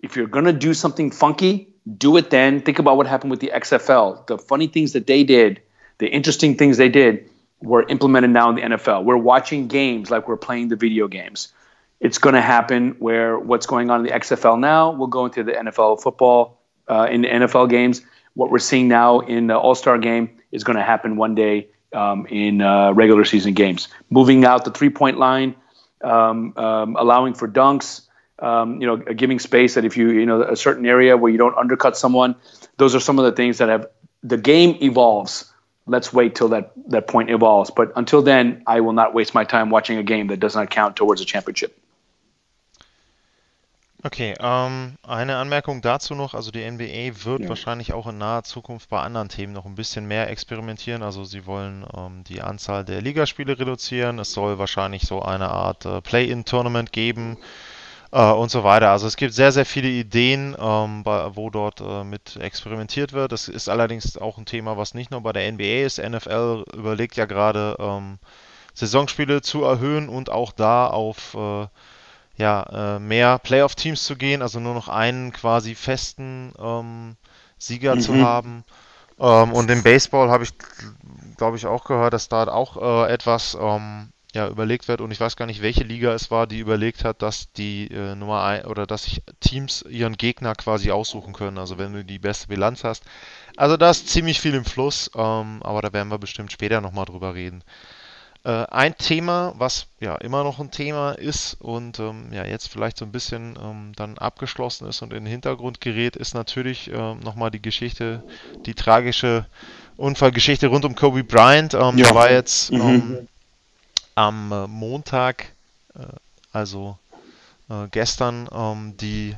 if 0.00 0.16
you're 0.16 0.26
gonna 0.26 0.52
do 0.52 0.74
something 0.74 1.10
funky, 1.10 1.73
do 1.98 2.16
it 2.16 2.30
then. 2.30 2.60
Think 2.60 2.78
about 2.78 2.96
what 2.96 3.06
happened 3.06 3.30
with 3.30 3.40
the 3.40 3.52
XFL. 3.54 4.26
The 4.26 4.38
funny 4.38 4.66
things 4.66 4.92
that 4.92 5.06
they 5.06 5.24
did, 5.24 5.60
the 5.98 6.08
interesting 6.08 6.56
things 6.56 6.76
they 6.76 6.88
did, 6.88 7.28
were 7.62 7.84
implemented 7.88 8.30
now 8.30 8.50
in 8.50 8.56
the 8.56 8.62
NFL. 8.62 9.04
We're 9.04 9.16
watching 9.16 9.68
games 9.68 10.10
like 10.10 10.28
we're 10.28 10.36
playing 10.36 10.68
the 10.68 10.76
video 10.76 11.08
games. 11.08 11.52
It's 12.00 12.18
going 12.18 12.34
to 12.34 12.42
happen 12.42 12.96
where 12.98 13.38
what's 13.38 13.66
going 13.66 13.90
on 13.90 14.00
in 14.00 14.06
the 14.06 14.12
XFL 14.12 14.58
now 14.58 14.92
will 14.92 15.06
go 15.06 15.24
into 15.26 15.42
the 15.42 15.52
NFL 15.52 16.02
football 16.02 16.60
uh, 16.88 17.08
in 17.10 17.22
the 17.22 17.28
NFL 17.28 17.70
games. 17.70 18.02
What 18.34 18.50
we're 18.50 18.58
seeing 18.58 18.88
now 18.88 19.20
in 19.20 19.46
the 19.46 19.56
All 19.56 19.74
Star 19.74 19.96
game 19.98 20.28
is 20.52 20.64
going 20.64 20.76
to 20.76 20.82
happen 20.82 21.16
one 21.16 21.34
day 21.34 21.68
um, 21.92 22.26
in 22.26 22.60
uh, 22.60 22.92
regular 22.92 23.24
season 23.24 23.54
games. 23.54 23.88
Moving 24.10 24.44
out 24.44 24.64
the 24.64 24.70
three 24.70 24.90
point 24.90 25.18
line, 25.18 25.54
um, 26.02 26.52
um, 26.56 26.96
allowing 26.96 27.34
for 27.34 27.48
dunks, 27.48 28.02
um, 28.38 28.80
you 28.80 28.86
know, 28.86 28.96
giving 28.96 29.38
space 29.38 29.74
that 29.74 29.84
if 29.84 29.96
you, 29.96 30.10
you 30.10 30.26
know, 30.26 30.42
a 30.42 30.56
certain 30.56 30.86
area 30.86 31.16
where 31.16 31.30
you 31.30 31.38
don't 31.38 31.56
undercut 31.56 31.96
someone, 31.96 32.34
those 32.76 32.94
are 32.94 33.00
some 33.00 33.18
of 33.18 33.24
the 33.24 33.32
things 33.32 33.58
that 33.58 33.68
have 33.68 33.86
the 34.22 34.36
game 34.36 34.76
evolves. 34.82 35.50
Let's 35.86 36.12
wait 36.12 36.34
till 36.34 36.48
that, 36.48 36.72
that 36.88 37.06
point 37.06 37.30
evolves. 37.30 37.70
But 37.70 37.92
until 37.94 38.22
then, 38.22 38.62
I 38.66 38.80
will 38.80 38.94
not 38.94 39.14
waste 39.14 39.34
my 39.34 39.44
time 39.44 39.70
watching 39.70 39.98
a 39.98 40.02
game 40.02 40.28
that 40.28 40.40
does 40.40 40.54
not 40.54 40.70
count 40.70 40.96
towards 40.96 41.20
a 41.20 41.26
championship. 41.26 41.78
Okay, 44.06 44.34
ähm, 44.38 44.96
eine 45.02 45.36
Anmerkung 45.36 45.80
dazu 45.80 46.14
noch. 46.14 46.34
Also 46.34 46.50
die 46.50 46.70
NBA 46.70 47.24
wird 47.24 47.40
ja. 47.40 47.48
wahrscheinlich 47.48 47.94
auch 47.94 48.06
in 48.06 48.18
naher 48.18 48.44
Zukunft 48.44 48.90
bei 48.90 49.00
anderen 49.00 49.30
Themen 49.30 49.54
noch 49.54 49.64
ein 49.64 49.76
bisschen 49.76 50.06
mehr 50.06 50.28
experimentieren. 50.28 51.02
Also 51.02 51.24
sie 51.24 51.46
wollen 51.46 51.86
ähm, 51.96 52.22
die 52.24 52.42
Anzahl 52.42 52.84
der 52.84 53.00
Ligaspiele 53.00 53.58
reduzieren. 53.58 54.18
Es 54.18 54.32
soll 54.32 54.58
wahrscheinlich 54.58 55.04
so 55.04 55.22
eine 55.22 55.48
Art 55.48 55.86
äh, 55.86 56.02
Play-in-Tournament 56.02 56.92
geben 56.92 57.38
äh, 58.14 58.30
und 58.30 58.50
so 58.50 58.62
weiter. 58.62 58.90
Also 58.90 59.06
es 59.08 59.16
gibt 59.16 59.34
sehr, 59.34 59.50
sehr 59.50 59.66
viele 59.66 59.88
Ideen, 59.88 60.56
ähm, 60.58 61.02
bei, 61.02 61.34
wo 61.34 61.50
dort 61.50 61.80
äh, 61.80 62.04
mit 62.04 62.36
experimentiert 62.36 63.12
wird. 63.12 63.32
Das 63.32 63.48
ist 63.48 63.68
allerdings 63.68 64.16
auch 64.16 64.38
ein 64.38 64.46
Thema, 64.46 64.76
was 64.76 64.94
nicht 64.94 65.10
nur 65.10 65.20
bei 65.20 65.32
der 65.32 65.50
NBA 65.50 65.84
ist. 65.84 65.98
NFL 65.98 66.64
überlegt 66.74 67.16
ja 67.16 67.26
gerade 67.26 67.76
ähm, 67.80 68.18
Saisonspiele 68.72 69.42
zu 69.42 69.64
erhöhen 69.64 70.08
und 70.08 70.30
auch 70.30 70.52
da 70.52 70.86
auf 70.86 71.34
äh, 71.34 71.66
ja, 72.36 72.96
äh, 72.96 72.98
mehr 73.00 73.38
Playoff-Teams 73.38 74.04
zu 74.04 74.16
gehen, 74.16 74.42
also 74.42 74.60
nur 74.60 74.74
noch 74.74 74.88
einen 74.88 75.32
quasi 75.32 75.74
festen 75.74 76.52
ähm, 76.58 77.16
Sieger 77.58 77.96
mhm. 77.96 78.00
zu 78.00 78.16
haben. 78.16 78.64
Ähm, 79.18 79.52
und 79.52 79.70
im 79.70 79.82
Baseball 79.82 80.30
habe 80.30 80.44
ich, 80.44 80.52
glaube 81.36 81.56
ich, 81.56 81.66
auch 81.66 81.84
gehört, 81.84 82.12
dass 82.12 82.28
da 82.28 82.46
auch 82.48 83.06
äh, 83.06 83.12
etwas 83.12 83.56
ähm, 83.60 84.12
ja, 84.34 84.48
überlegt 84.48 84.88
wird 84.88 85.00
und 85.00 85.12
ich 85.12 85.20
weiß 85.20 85.36
gar 85.36 85.46
nicht, 85.46 85.62
welche 85.62 85.84
Liga 85.84 86.12
es 86.12 86.30
war, 86.30 86.48
die 86.48 86.58
überlegt 86.58 87.04
hat, 87.04 87.22
dass 87.22 87.52
die 87.52 87.86
äh, 87.86 88.16
Nummer 88.16 88.42
ein, 88.42 88.64
oder 88.66 88.84
dass 88.84 89.04
sich 89.04 89.22
Teams 89.38 89.82
ihren 89.88 90.16
Gegner 90.16 90.54
quasi 90.56 90.90
aussuchen 90.90 91.32
können, 91.32 91.56
also 91.56 91.78
wenn 91.78 91.92
du 91.92 92.04
die 92.04 92.18
beste 92.18 92.48
Bilanz 92.48 92.82
hast. 92.82 93.04
Also 93.56 93.76
da 93.76 93.90
ist 93.90 94.08
ziemlich 94.08 94.40
viel 94.40 94.54
im 94.54 94.64
Fluss, 94.64 95.08
ähm, 95.14 95.62
aber 95.62 95.82
da 95.82 95.92
werden 95.92 96.08
wir 96.08 96.18
bestimmt 96.18 96.50
später 96.50 96.80
nochmal 96.80 97.04
drüber 97.04 97.34
reden. 97.34 97.62
Äh, 98.42 98.66
ein 98.72 98.98
Thema, 98.98 99.54
was 99.56 99.86
ja 100.00 100.16
immer 100.16 100.42
noch 100.42 100.58
ein 100.58 100.72
Thema 100.72 101.12
ist 101.12 101.54
und 101.60 102.00
ähm, 102.00 102.32
ja 102.32 102.44
jetzt 102.44 102.66
vielleicht 102.66 102.98
so 102.98 103.04
ein 103.04 103.12
bisschen 103.12 103.56
ähm, 103.62 103.92
dann 103.94 104.18
abgeschlossen 104.18 104.88
ist 104.88 105.00
und 105.00 105.12
in 105.12 105.24
den 105.24 105.30
Hintergrund 105.30 105.80
gerät, 105.80 106.16
ist 106.16 106.34
natürlich 106.34 106.90
äh, 106.90 107.14
nochmal 107.14 107.52
die 107.52 107.62
Geschichte, 107.62 108.24
die 108.66 108.74
tragische 108.74 109.46
Unfallgeschichte 109.96 110.66
rund 110.66 110.84
um 110.84 110.96
Kobe 110.96 111.22
Bryant. 111.22 111.74
Ähm, 111.74 111.98
ja. 111.98 112.08
Da 112.08 112.14
war 112.16 112.32
jetzt 112.32 112.72
mhm. 112.72 112.80
Ähm, 112.80 113.28
am 114.14 114.52
äh, 114.52 114.66
Montag, 114.66 115.52
äh, 115.94 116.06
also 116.52 116.98
äh, 117.68 117.88
gestern, 117.90 118.48
ähm, 118.52 118.96
die 118.96 119.36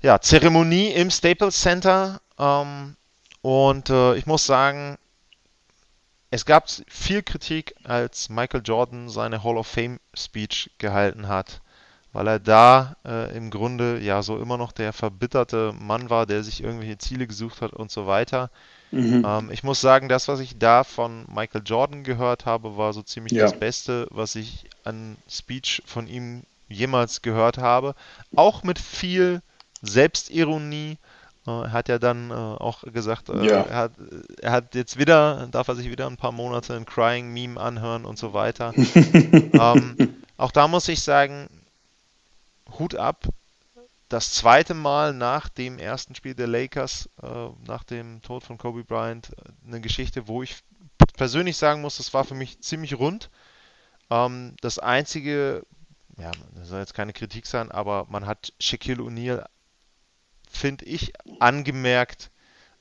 ja, 0.00 0.20
Zeremonie 0.20 0.90
im 0.90 1.10
Staples 1.10 1.60
Center 1.60 2.20
ähm, 2.38 2.96
und 3.42 3.90
ich 3.90 4.26
muss 4.26 4.44
sagen, 4.44 4.98
es 6.30 6.44
gab 6.44 6.68
viel 6.88 7.22
Kritik, 7.22 7.76
als 7.84 8.28
Michael 8.28 8.62
Jordan 8.64 9.08
seine 9.08 9.44
Hall 9.44 9.56
of 9.56 9.68
Fame 9.68 10.00
Speech 10.14 10.70
gehalten 10.78 11.28
hat, 11.28 11.60
weil 12.12 12.26
er 12.26 12.40
da 12.40 12.96
äh, 13.04 13.36
im 13.36 13.50
Grunde 13.50 14.00
ja 14.00 14.22
so 14.22 14.38
immer 14.38 14.58
noch 14.58 14.72
der 14.72 14.92
verbitterte 14.92 15.72
Mann 15.78 16.10
war, 16.10 16.26
der 16.26 16.42
sich 16.42 16.62
irgendwelche 16.62 16.98
Ziele 16.98 17.28
gesucht 17.28 17.62
hat 17.62 17.72
und 17.72 17.92
so 17.92 18.08
weiter. 18.08 18.50
Mhm. 18.90 19.24
Ähm, 19.26 19.50
ich 19.50 19.62
muss 19.62 19.80
sagen, 19.80 20.08
das, 20.08 20.28
was 20.28 20.40
ich 20.40 20.58
da 20.58 20.84
von 20.84 21.24
Michael 21.32 21.62
Jordan 21.64 22.04
gehört 22.04 22.46
habe, 22.46 22.76
war 22.76 22.92
so 22.92 23.02
ziemlich 23.02 23.32
ja. 23.32 23.42
das 23.42 23.58
Beste, 23.58 24.06
was 24.10 24.34
ich 24.34 24.64
an 24.84 25.16
Speech 25.28 25.82
von 25.86 26.06
ihm 26.06 26.42
jemals 26.68 27.22
gehört 27.22 27.58
habe. 27.58 27.94
Auch 28.34 28.62
mit 28.62 28.78
viel 28.78 29.42
Selbstironie 29.82 30.98
er 31.46 31.72
hat 31.72 31.88
ja 31.88 31.98
dann 31.98 32.30
äh, 32.30 32.34
auch 32.34 32.82
gesagt, 32.82 33.28
äh, 33.28 33.46
ja. 33.46 33.62
er, 33.62 33.76
hat, 33.76 33.92
er 34.42 34.50
hat 34.52 34.74
jetzt 34.74 34.98
wieder, 34.98 35.48
darf 35.50 35.68
er 35.68 35.76
sich 35.76 35.90
wieder 35.90 36.06
ein 36.06 36.16
paar 36.16 36.32
Monate 36.32 36.74
ein 36.74 36.86
Crying-Meme 36.86 37.60
anhören 37.60 38.04
und 38.04 38.18
so 38.18 38.32
weiter. 38.32 38.72
ähm, 38.74 40.16
auch 40.36 40.50
da 40.50 40.66
muss 40.68 40.88
ich 40.88 41.02
sagen, 41.02 41.48
Hut 42.78 42.96
ab. 42.96 43.24
Das 44.08 44.32
zweite 44.32 44.74
Mal 44.74 45.12
nach 45.12 45.48
dem 45.48 45.78
ersten 45.78 46.14
Spiel 46.14 46.34
der 46.34 46.46
Lakers, 46.46 47.10
äh, 47.22 47.48
nach 47.66 47.82
dem 47.82 48.22
Tod 48.22 48.44
von 48.44 48.58
Kobe 48.58 48.84
Bryant, 48.84 49.30
eine 49.66 49.80
Geschichte, 49.80 50.28
wo 50.28 50.42
ich 50.42 50.62
persönlich 51.16 51.56
sagen 51.56 51.80
muss, 51.80 51.96
das 51.96 52.14
war 52.14 52.24
für 52.24 52.34
mich 52.34 52.60
ziemlich 52.60 52.98
rund. 52.98 53.30
Ähm, 54.10 54.54
das 54.60 54.78
einzige, 54.78 55.66
ja, 56.18 56.30
das 56.54 56.68
soll 56.68 56.80
jetzt 56.80 56.94
keine 56.94 57.12
Kritik 57.12 57.46
sein, 57.46 57.72
aber 57.72 58.06
man 58.08 58.26
hat 58.26 58.52
Shaquille 58.60 59.02
O'Neal 59.02 59.44
finde 60.48 60.84
ich, 60.84 61.12
angemerkt, 61.38 62.30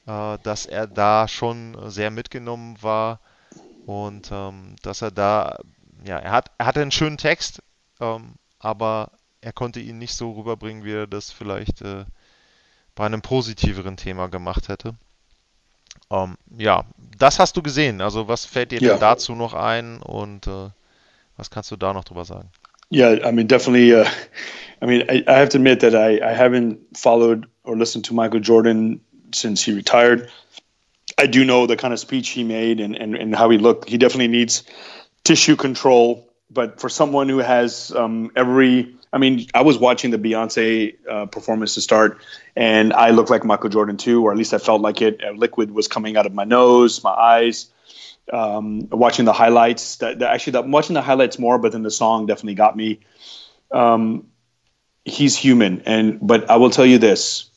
äh, 0.08 0.38
dass 0.44 0.66
er 0.66 0.88
da 0.88 1.28
schon 1.28 1.90
sehr 1.90 2.12
mitgenommen 2.12 2.82
war 2.82 3.20
und 3.86 4.30
ähm, 4.32 4.76
dass 4.82 5.02
er 5.02 5.12
da, 5.12 5.58
ja, 6.04 6.18
er, 6.18 6.32
hat, 6.32 6.52
er 6.58 6.66
hatte 6.66 6.82
einen 6.82 6.92
schönen 6.92 7.18
Text, 7.18 7.62
ähm, 8.00 8.36
aber 8.60 9.12
er 9.46 9.54
konnte 9.54 9.80
ihn 9.80 10.00
nicht 10.00 10.16
so 10.16 10.32
rüberbringen, 10.32 10.84
wie 10.84 10.94
er 10.94 11.08
das 11.08 11.32
vielleicht 11.32 11.84
äh, 11.84 12.06
bei 12.96 13.06
einem 13.06 13.22
positiveren 13.22 13.96
Thema 13.96 14.28
gemacht 14.28 14.70
hätte. 14.70 14.96
Ähm, 16.10 16.36
ja, 16.58 16.86
das 17.20 17.38
hast 17.38 17.56
du 17.56 17.62
gesehen. 17.62 18.02
Also 18.02 18.28
was 18.28 18.46
fällt 18.46 18.72
dir 18.72 18.82
yeah. 18.82 18.94
denn 18.94 19.02
dazu 19.02 19.36
noch 19.36 19.54
ein 19.54 20.02
und 20.02 20.48
äh, 20.48 20.70
was 21.38 21.52
kannst 21.52 21.70
du 21.70 21.76
da 21.76 21.94
noch 21.94 22.06
drüber 22.06 22.26
sagen? 22.26 22.50
Yeah, 22.92 23.14
I 23.28 23.32
mean, 23.32 23.48
definitely. 23.48 23.94
Uh, 23.94 24.06
I 24.82 24.86
mean, 24.88 25.02
I, 25.10 25.24
I, 25.28 25.38
have 25.38 25.50
to 25.50 25.58
admit 25.58 25.80
that 25.82 25.94
I, 25.94 26.20
I 26.24 26.34
haven't 26.34 26.80
followed 26.98 27.48
or 27.64 27.78
listened 27.78 28.06
to 28.06 28.16
Michael 28.16 28.40
Jordan 28.40 29.00
since 29.32 29.64
he 29.64 29.76
retired. 29.76 30.30
I 31.20 31.28
do 31.28 31.44
know 31.46 31.68
the 31.68 31.78
kind 31.78 31.94
of 31.94 32.00
speech 32.00 32.30
he 32.30 32.44
made 32.44 32.80
and, 32.80 32.96
and, 32.96 33.16
and 33.16 33.36
how 33.36 33.52
he 33.52 33.60
looked. 33.60 33.90
He 33.90 33.98
definitely 33.98 34.28
needs 34.28 34.64
tissue 35.24 35.56
control. 35.56 36.28
But 36.50 36.80
for 36.80 36.90
someone 36.90 37.30
who 37.30 37.40
has 37.40 37.92
um, 37.92 38.32
every, 38.36 38.96
I 39.16 39.18
mean, 39.18 39.48
I 39.54 39.62
was 39.62 39.78
watching 39.78 40.12
the 40.12 40.18
Beyonce 40.18 40.98
uh, 41.10 41.26
performance 41.28 41.76
to 41.76 41.82
start, 41.82 42.20
and 42.54 42.92
I 42.92 43.12
looked 43.12 43.30
like 43.30 43.46
Michael 43.46 43.70
Jordan 43.70 43.96
too, 43.96 44.22
or 44.26 44.32
at 44.34 44.38
least 44.38 44.54
I 44.54 44.58
felt 44.58 44.82
like 44.82 45.02
it. 45.02 45.24
A 45.24 45.32
liquid 45.32 45.72
was 45.72 45.88
coming 45.88 46.18
out 46.18 46.26
of 46.26 46.34
my 46.34 46.44
nose, 46.44 47.02
my 47.02 47.12
eyes. 47.12 47.68
Um, 48.34 48.90
watching 48.92 49.24
the 49.24 49.32
highlights, 49.32 49.98
that, 49.98 50.20
that 50.20 50.34
actually, 50.34 50.68
watching 50.70 50.96
the 50.96 51.02
highlights 51.02 51.40
more, 51.40 51.58
but 51.58 51.72
then 51.72 51.84
the 51.84 51.92
song 51.92 52.26
definitely 52.26 52.56
got 52.56 52.76
me. 52.76 53.00
Um, 53.72 54.28
he's 55.06 55.38
human, 55.38 55.84
and 55.86 56.20
but 56.22 56.50
I 56.50 56.58
will 56.58 56.70
tell 56.70 56.86
you 56.86 56.98
this: 56.98 57.50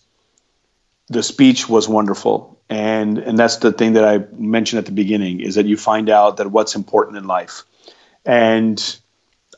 the 1.09 1.25
speech 1.25 1.69
was 1.69 1.89
wonderful 1.89 2.61
and 2.71 3.19
and 3.19 3.39
that's 3.39 3.57
the 3.57 3.73
thing 3.73 3.95
that 3.95 4.05
i 4.05 4.19
mentioned 4.37 4.79
at 4.79 4.85
the 4.85 4.93
beginning 4.93 5.41
is 5.41 5.55
that 5.55 5.65
you 5.65 5.77
find 5.77 6.11
out 6.11 6.37
that 6.37 6.51
what's 6.51 6.75
important 6.75 7.17
in 7.17 7.25
life 7.25 7.65
and 8.27 8.99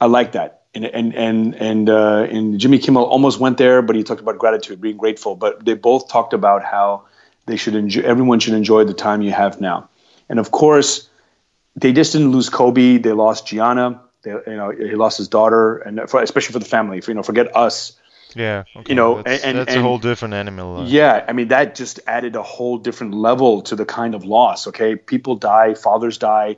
i 0.00 0.06
like 0.06 0.32
that 0.32 0.59
and 0.74 0.84
and 0.84 1.14
and 1.14 1.54
and, 1.54 1.90
uh, 1.90 2.26
and 2.30 2.60
jimmy 2.60 2.78
kimmel 2.78 3.04
almost 3.04 3.40
went 3.40 3.58
there 3.58 3.82
but 3.82 3.96
he 3.96 4.02
talked 4.02 4.20
about 4.20 4.38
gratitude 4.38 4.80
being 4.80 4.96
grateful. 4.96 5.36
But 5.36 5.64
they 5.64 5.74
both 5.74 6.08
talked 6.08 6.32
about 6.32 6.64
how 6.64 7.04
they 7.46 7.56
should 7.56 7.74
enjoy 7.74 8.02
everyone 8.02 8.40
should 8.40 8.54
enjoy 8.54 8.84
the 8.84 8.94
time 8.94 9.22
you 9.22 9.32
have 9.32 9.60
now. 9.60 9.88
And 10.28 10.38
of 10.38 10.50
course 10.50 11.08
they 11.76 11.92
just 11.92 12.12
didn't 12.12 12.30
lose 12.30 12.48
kobe. 12.48 12.98
They 12.98 13.12
lost 13.12 13.46
gianna. 13.46 14.02
They, 14.22 14.30
you 14.30 14.56
know 14.56 14.70
he 14.70 14.94
lost 14.94 15.18
his 15.18 15.28
daughter 15.28 15.78
and 15.78 16.08
for, 16.08 16.22
especially 16.22 16.52
for 16.52 16.58
the 16.58 16.64
family. 16.66 17.00
For, 17.00 17.10
you 17.10 17.14
know 17.16 17.22
forget 17.22 17.54
us. 17.56 17.96
Yeah, 18.36 18.62
okay. 18.76 18.90
you 18.90 18.94
know, 18.94 19.22
that's, 19.22 19.42
and, 19.42 19.58
that's 19.58 19.72
and, 19.72 19.80
a 19.80 19.82
whole 19.82 19.98
different 19.98 20.34
animal. 20.34 20.86
Yeah, 20.86 21.24
I 21.26 21.32
mean 21.32 21.48
that 21.48 21.74
just 21.74 21.98
added 22.06 22.36
a 22.36 22.44
whole 22.44 22.78
different 22.78 23.12
level 23.12 23.62
to 23.62 23.74
the 23.74 23.84
kind 23.84 24.14
of 24.14 24.24
loss. 24.24 24.68
Okay, 24.68 24.94
people 24.94 25.34
die, 25.34 25.74
fathers 25.74 26.16
die, 26.16 26.56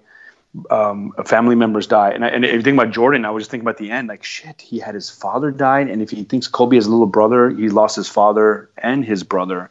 um, 0.71 1.13
family 1.25 1.55
members 1.55 1.87
die, 1.87 2.11
and, 2.11 2.25
I, 2.25 2.29
and 2.29 2.45
if 2.45 2.53
you 2.53 2.63
think 2.63 2.79
about 2.79 2.93
Jordan, 2.93 3.25
I 3.25 3.31
was 3.31 3.43
just 3.43 3.51
thinking 3.51 3.67
about 3.67 3.79
the 3.79 3.91
end. 3.91 4.09
Like 4.09 4.23
shit, 4.25 4.61
he 4.61 4.79
had 4.79 4.95
his 4.95 5.11
father 5.11 5.51
died, 5.51 5.89
and 5.89 6.03
if 6.03 6.11
he 6.11 6.25
thinks 6.25 6.49
Kobe 6.49 6.77
has 6.77 6.87
a 6.87 6.91
little 6.91 7.07
brother, 7.07 7.51
he 7.51 7.69
lost 7.69 7.97
his 7.97 8.09
father 8.09 8.71
and 8.77 9.05
his 9.05 9.23
brother, 9.23 9.71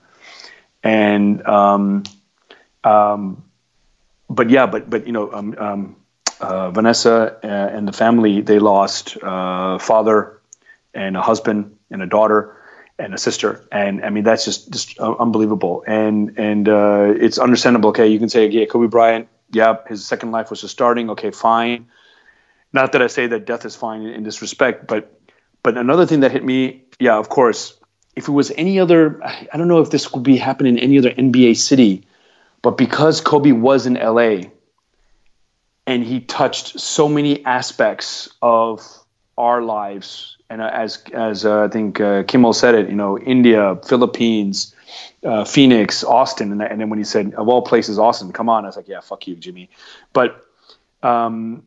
and 0.84 1.46
um, 1.46 2.04
um, 2.84 3.44
but 4.30 4.50
yeah, 4.50 4.65
but 4.65 4.89
but 4.89 5.06
you 5.06 5.13
know, 5.13 5.32
um, 5.32 5.56
um, 5.58 5.96
uh, 6.39 6.72
Vanessa 6.72 7.38
uh, 7.44 7.48
and 7.48 7.88
the 7.88 7.94
family 7.94 8.41
they 8.41 8.60
lost 8.60 9.17
uh, 9.22 9.78
father 9.78 10.39
and 10.94 11.15
a 11.15 11.22
husband 11.22 11.78
and 11.89 12.02
a 12.02 12.08
daughter 12.08 12.58
and 12.98 13.13
a 13.13 13.17
sister. 13.17 13.65
And 13.72 14.04
I 14.04 14.10
mean, 14.10 14.24
that's 14.24 14.46
just 14.46 14.72
just 14.72 15.00
unbelievable. 15.00 15.84
And 15.86 16.38
and 16.38 16.67
uh, 16.67 17.13
it's 17.17 17.38
understandable. 17.38 17.89
Okay, 17.89 18.08
you 18.08 18.20
can 18.20 18.30
say, 18.30 18.48
yeah, 18.48 18.65
Kobe 18.65 18.88
Bryant. 18.88 19.28
Yeah, 19.52 19.78
his 19.88 20.06
second 20.06 20.32
life 20.32 20.50
was 20.50 20.62
just 20.62 20.74
starting. 20.74 21.10
Okay, 21.12 21.32
fine. 21.32 21.88
Not 22.74 22.94
that 22.94 23.02
I 23.02 23.08
say 23.08 23.28
that 23.28 23.46
death 23.46 23.66
is 23.66 23.76
fine 23.76 24.04
in, 24.04 24.14
in 24.14 24.24
this 24.24 24.42
respect, 24.42 24.88
but 24.88 25.20
but 25.64 25.78
another 25.78 26.06
thing 26.06 26.22
that 26.22 26.32
hit 26.32 26.44
me, 26.44 26.84
yeah, 27.00 27.18
of 27.18 27.30
course, 27.30 27.78
if 28.16 28.28
it 28.28 28.32
was 28.32 28.52
any 28.52 28.80
other, 28.80 29.24
I 29.24 29.58
don't 29.58 29.68
know 29.68 29.82
if 29.82 29.92
this 29.92 30.12
would 30.12 30.24
be 30.24 30.38
happening 30.38 30.78
in 30.78 30.84
any 30.84 30.98
other 30.98 31.12
NBA 31.12 31.58
city, 31.58 32.04
but 32.62 32.78
because 32.78 33.22
Kobe 33.22 33.52
was 33.52 33.86
in 33.86 33.94
LA 33.94 34.50
and 35.88 36.04
he 36.04 36.20
touched 36.20 36.80
so 36.80 37.08
many 37.08 37.46
aspects 37.46 38.30
of 38.42 38.82
our 39.38 39.62
lives, 39.62 40.38
and 40.50 40.62
as 40.62 41.04
as 41.14 41.46
uh, 41.46 41.64
I 41.64 41.68
think 41.68 42.00
uh, 42.00 42.24
Kimmel 42.24 42.54
said 42.54 42.76
it, 42.76 42.90
you 42.90 42.96
know, 42.96 43.18
India, 43.18 43.78
Philippines, 43.88 44.76
uh, 45.23 45.45
Phoenix, 45.45 46.04
Austin, 46.04 46.51
and, 46.51 46.62
and, 46.62 46.80
then 46.80 46.89
when 46.89 46.99
he 46.99 47.06
said 47.06 47.34
of 47.36 47.47
all 47.47 47.62
places, 47.62 47.99
Austin, 47.99 48.32
come 48.32 48.49
on, 48.49 48.65
I 48.65 48.67
was 48.67 48.75
like, 48.75 48.88
yeah, 48.88 49.01
fuck 49.01 49.27
you, 49.27 49.36
Jimmy, 49.36 49.69
but. 50.13 50.45
Um, 51.04 51.63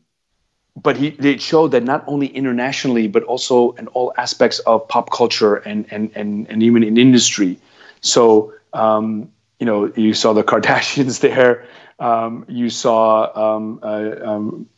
but 0.81 0.97
he 0.97 1.07
it 1.07 1.41
showed 1.41 1.71
that 1.71 1.83
not 1.83 2.03
only 2.07 2.27
internationally 2.27 3.07
but 3.07 3.23
also 3.23 3.71
in 3.71 3.87
all 3.87 4.13
aspects 4.17 4.59
of 4.59 4.87
pop 4.87 5.09
culture 5.09 5.55
and 5.55 5.85
and 5.91 6.11
and, 6.15 6.47
and 6.49 6.63
even 6.63 6.83
in 6.83 6.97
industry 6.97 7.57
so 8.01 8.53
um, 8.73 9.31
you 9.59 9.65
know 9.65 9.91
you 9.95 10.13
saw 10.13 10.33
the 10.33 10.43
kardashians 10.51 11.19
there 11.21 11.65
um, 11.99 12.45
you 12.47 12.69
saw 12.69 13.55
um, 13.55 13.79
uh, 13.81 14.15
um, 14.23 14.69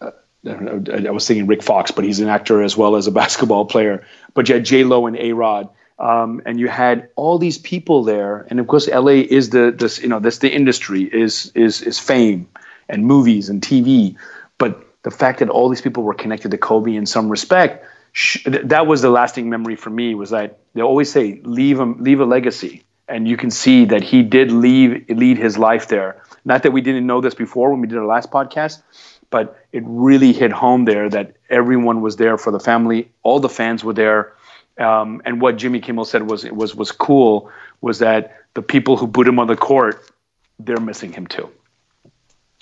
uh, 0.00 0.10
I 0.44 1.10
was 1.10 1.26
thinking 1.26 1.46
Rick 1.46 1.62
Fox, 1.62 1.90
but 1.90 2.04
he's 2.04 2.20
an 2.20 2.28
actor 2.28 2.62
as 2.62 2.76
well 2.76 2.96
as 2.96 3.06
a 3.06 3.10
basketball 3.22 3.66
player. 3.66 4.06
But 4.34 4.48
you 4.48 4.56
had 4.56 4.64
J 4.64 4.84
Lo 4.84 5.06
and 5.06 5.16
A 5.16 5.32
Rod, 5.32 5.68
um, 5.98 6.42
and 6.46 6.58
you 6.58 6.68
had 6.68 7.08
all 7.16 7.38
these 7.38 7.58
people 7.58 8.04
there. 8.04 8.46
And 8.50 8.60
of 8.60 8.66
course, 8.66 8.88
LA 8.88 9.22
is 9.28 9.50
the 9.50 9.74
this 9.76 10.00
you 10.00 10.08
know 10.08 10.20
this 10.20 10.38
the 10.38 10.50
industry 10.52 11.02
is 11.02 11.52
is 11.54 11.82
is 11.82 11.98
fame 11.98 12.48
and 12.88 13.06
movies 13.06 13.48
and 13.48 13.62
TV. 13.62 14.16
But 14.58 14.84
the 15.02 15.10
fact 15.10 15.40
that 15.40 15.48
all 15.48 15.68
these 15.68 15.80
people 15.82 16.02
were 16.02 16.14
connected 16.14 16.50
to 16.50 16.58
Kobe 16.58 16.94
in 16.94 17.06
some 17.06 17.28
respect, 17.28 17.84
sh- 18.12 18.46
that 18.46 18.86
was 18.86 19.02
the 19.02 19.10
lasting 19.10 19.48
memory 19.50 19.76
for 19.76 19.90
me. 19.90 20.14
Was 20.14 20.30
that 20.30 20.58
they 20.74 20.82
always 20.82 21.10
say 21.10 21.40
leave 21.44 21.80
a 21.80 21.84
leave 21.84 22.20
a 22.20 22.24
legacy, 22.24 22.84
and 23.08 23.28
you 23.28 23.36
can 23.36 23.50
see 23.50 23.86
that 23.86 24.02
he 24.02 24.22
did 24.22 24.50
leave 24.50 25.08
lead 25.08 25.38
his 25.38 25.58
life 25.58 25.88
there. 25.88 26.22
Not 26.44 26.64
that 26.64 26.72
we 26.72 26.80
didn't 26.80 27.06
know 27.06 27.20
this 27.20 27.34
before 27.34 27.70
when 27.70 27.80
we 27.80 27.86
did 27.86 27.98
our 27.98 28.06
last 28.06 28.30
podcast, 28.30 28.82
but 29.30 29.56
it 29.72 29.82
really 29.86 30.32
hit 30.32 30.52
home 30.52 30.84
there 30.84 31.08
that 31.08 31.34
everyone 31.48 32.00
was 32.00 32.16
there 32.16 32.38
for 32.38 32.50
the 32.50 32.60
family. 32.60 33.10
All 33.22 33.40
the 33.40 33.48
fans 33.48 33.84
were 33.84 33.94
there. 33.94 34.32
Um, 34.78 35.22
and 35.24 35.40
what 35.40 35.56
Jimmy 35.56 35.80
Kimmel 35.80 36.04
said 36.04 36.28
was 36.28 36.44
was 36.44 36.74
was 36.74 36.92
cool 36.92 37.50
was 37.80 37.98
that 37.98 38.36
the 38.54 38.62
people 38.62 38.96
who 38.96 39.08
put 39.08 39.28
him 39.28 39.38
on 39.38 39.46
the 39.46 39.56
court, 39.56 40.10
they're 40.58 40.80
missing 40.80 41.12
him 41.12 41.26
too. 41.26 41.50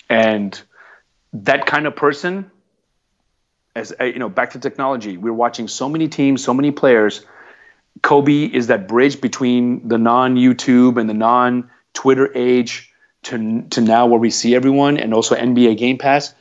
And 0.09 0.59
that 1.33 1.65
kind 1.65 1.87
of 1.87 1.95
person 1.95 2.51
as 3.75 3.93
uh, 3.99 4.03
you 4.03 4.19
know 4.19 4.29
back 4.29 4.51
to 4.51 4.59
technology 4.59 5.17
we're 5.17 5.31
watching 5.31 5.67
so 5.67 5.87
many 5.87 6.07
teams 6.07 6.43
so 6.43 6.53
many 6.53 6.71
players. 6.71 7.25
Kobe 8.01 8.45
is 8.45 8.67
that 8.67 8.87
bridge 8.87 9.21
between 9.21 9.87
the 9.87 9.97
non 9.97 10.35
youtube 10.35 10.99
and 10.99 11.09
the 11.09 11.13
non 11.13 11.69
twitter 11.93 12.35
age 12.35 12.91
to, 13.23 13.61
to 13.69 13.81
now 13.81 14.07
where 14.07 14.19
we 14.19 14.31
see 14.31 14.55
everyone 14.55 14.97
and 14.97 15.13
also 15.13 15.35
nba 15.35 15.77
game 15.77 15.97
pass. 15.97 16.33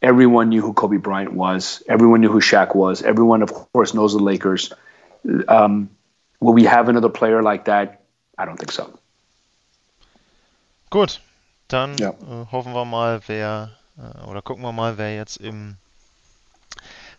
Everyone 0.00 0.48
knew 0.48 0.62
who 0.62 0.72
kobe 0.72 0.96
bryant 0.96 1.32
was. 1.32 1.82
Everyone 1.88 2.20
knew 2.22 2.30
who 2.30 2.40
Shaq 2.40 2.74
was. 2.74 3.02
Everyone 3.02 3.42
of 3.42 3.52
course 3.52 3.92
knows 3.92 4.14
the 4.14 4.22
lakers 4.22 4.72
um, 5.24 5.88
will 6.40 6.54
we 6.54 6.68
have 6.68 6.88
another 6.88 7.10
player 7.10 7.42
like 7.42 7.64
that 7.64 8.00
i 8.38 8.44
don't 8.44 8.58
think 8.58 8.72
so 8.72 8.86
Gut, 10.92 11.20
dann 11.68 11.96
ja. 11.98 12.10
äh, 12.10 12.46
hoffen 12.50 12.72
wir 12.74 12.84
mal, 12.84 13.20
wer 13.28 13.70
Äh, 14.00 14.26
oder 14.26 14.42
gucken 14.42 14.62
wir 14.62 14.72
mal, 14.72 14.98
wer 14.98 15.14
jetzt 15.14 15.36
im 15.36 15.76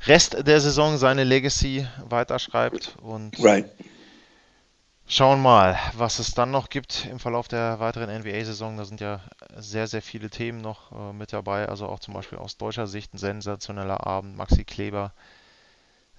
Rest 0.05 0.47
der 0.47 0.59
Saison 0.61 0.97
seine 0.97 1.23
Legacy 1.23 1.87
weiterschreibt 2.09 2.95
und 3.01 3.37
right. 3.43 3.69
schauen 5.07 5.41
mal, 5.41 5.77
was 5.93 6.17
es 6.17 6.31
dann 6.33 6.49
noch 6.49 6.69
gibt 6.69 7.07
im 7.11 7.19
Verlauf 7.19 7.47
der 7.47 7.79
weiteren 7.79 8.09
NBA-Saison. 8.09 8.77
Da 8.77 8.85
sind 8.85 8.99
ja 8.99 9.21
sehr, 9.57 9.85
sehr 9.87 10.01
viele 10.01 10.29
Themen 10.29 10.59
noch 10.59 10.91
äh, 10.91 11.13
mit 11.13 11.33
dabei. 11.33 11.67
Also 11.67 11.87
auch 11.87 11.99
zum 11.99 12.15
Beispiel 12.15 12.39
aus 12.39 12.57
deutscher 12.57 12.87
Sicht 12.87 13.13
ein 13.13 13.19
sensationeller 13.19 14.07
Abend. 14.07 14.35
Maxi 14.37 14.63
Kleber 14.63 15.13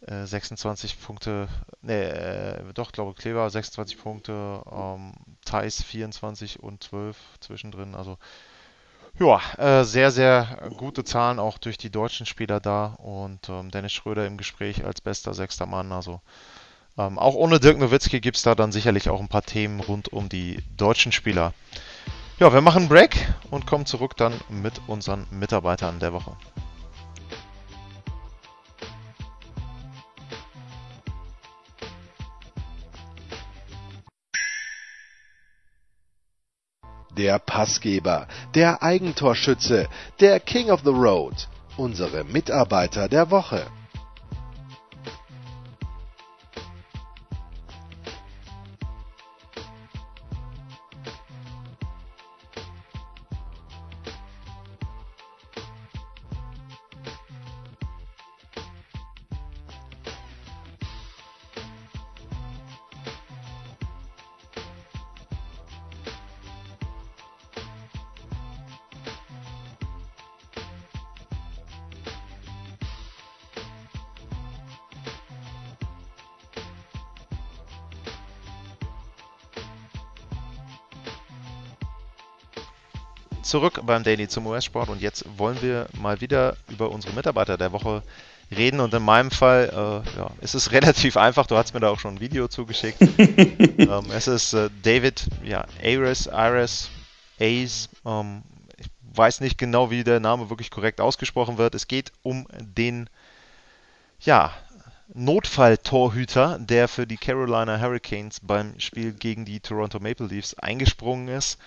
26 0.07 1.01
Punkte, 1.01 1.49
ne, 1.81 1.95
äh, 1.95 2.73
doch, 2.75 2.93
glaube 2.93 3.15
Kleber 3.15 3.49
26 3.49 3.99
Punkte, 3.99 4.63
ähm, 4.71 5.13
Thais 5.45 5.83
24 5.83 6.61
und 6.61 6.83
12 6.83 7.17
zwischendrin. 7.41 7.95
Also 7.95 8.19
ja, 9.19 9.41
äh, 9.59 9.85
sehr, 9.85 10.11
sehr 10.11 10.71
gute 10.77 11.05
Zahlen 11.05 11.39
auch 11.39 11.59
durch 11.59 11.77
die 11.77 11.91
deutschen 11.91 12.27
Spieler 12.27 12.61
da 12.61 12.87
und 12.95 13.49
ähm, 13.49 13.71
Dennis 13.71 13.93
Schröder 13.93 14.27
im 14.27 14.39
Gespräch 14.39 14.85
als 14.85 15.01
bester 15.01 15.35
sechster 15.35 15.67
Mann. 15.67 15.93
Also 15.93 16.21
ähm, 16.99 17.19
auch 17.19 17.35
ohne 17.35 17.61
Dirk 17.61 17.79
Nowitzki 17.79 18.21
gibt 18.21 18.39
es 18.39 18.43
da 18.43 18.55
dann 18.55 18.73
sicherlich 18.73 19.09
auch 19.09 19.21
ein 19.21 19.29
paar 19.29 19.43
Themen 19.43 19.81
rund 19.81 20.13
um 20.13 20.29
die 20.29 20.59
deutschen 20.77 21.13
Spieler. 21.13 21.53
Ja, 22.39 22.53
wir 22.53 22.61
machen 22.61 22.83
einen 22.83 22.89
Break 22.89 23.17
und 23.51 23.67
kommen 23.67 23.87
zurück 23.87 24.17
dann 24.17 24.35
mit 24.49 24.81
unseren 24.89 25.27
Mitarbeitern 25.31 26.01
der 26.01 26.13
Woche. 26.13 26.37
Der 37.17 37.39
Passgeber, 37.39 38.27
der 38.55 38.83
Eigentorschütze, 38.83 39.89
der 40.21 40.41
King 40.41 40.71
of 40.71 40.81
the 40.85 40.91
Road, 40.91 41.49
unsere 41.77 42.25
Mitarbeiter 42.25 43.09
der 43.09 43.31
Woche. 43.31 43.67
Zurück 83.53 83.83
beim 83.85 84.03
Daily 84.03 84.29
zum 84.29 84.47
US-Sport 84.47 84.89
und 84.89 85.03
jetzt 85.03 85.27
wollen 85.37 85.61
wir 85.61 85.87
mal 86.01 86.23
wieder 86.23 86.57
über 86.71 86.91
unsere 86.91 87.13
Mitarbeiter 87.13 87.59
der 87.59 87.71
Woche 87.71 88.03
reden 88.51 88.81
und 88.81 88.95
in 88.95 89.03
meinem 89.03 89.31
Fall 89.31 89.69
äh, 89.69 90.19
ja, 90.19 90.31
ist 90.41 90.55
es 90.55 90.73
relativ 90.73 91.19
einfach, 91.19 91.47
du 91.47 91.59
hast 91.59 91.75
mir 91.75 91.81
da 91.81 91.91
auch 91.91 92.01
schon 92.01 92.15
ein 92.15 92.21
Video 92.21 92.49
zugeschickt. 92.49 92.97
ähm, 93.19 94.07
es 94.11 94.27
ist 94.27 94.55
äh, 94.55 94.71
David 94.83 95.27
ja, 95.45 95.67
Ares, 95.85 96.29
Ares, 96.29 96.89
Ace, 97.39 97.91
ähm, 98.07 98.43
ich 98.79 98.87
weiß 99.15 99.43
nicht 99.43 99.59
genau, 99.59 99.91
wie 99.91 100.03
der 100.03 100.19
Name 100.19 100.49
wirklich 100.49 100.71
korrekt 100.71 101.03
ausgesprochen 101.03 101.59
wird. 101.59 101.75
Es 101.75 101.89
geht 101.89 102.11
um 102.23 102.47
den 102.59 103.11
ja, 104.21 104.51
Notfalltorhüter, 105.13 106.59
der 106.59 106.89
für 106.89 107.07
die 107.07 107.19
Carolina 107.19 107.79
Hurricanes 107.79 108.41
beim 108.41 108.81
Spiel 108.81 109.13
gegen 109.13 109.45
die 109.45 109.61
Toronto 109.61 110.01
Maple 110.01 110.29
Leafs 110.29 110.55
eingesprungen 110.55 111.29
ist 111.29 111.59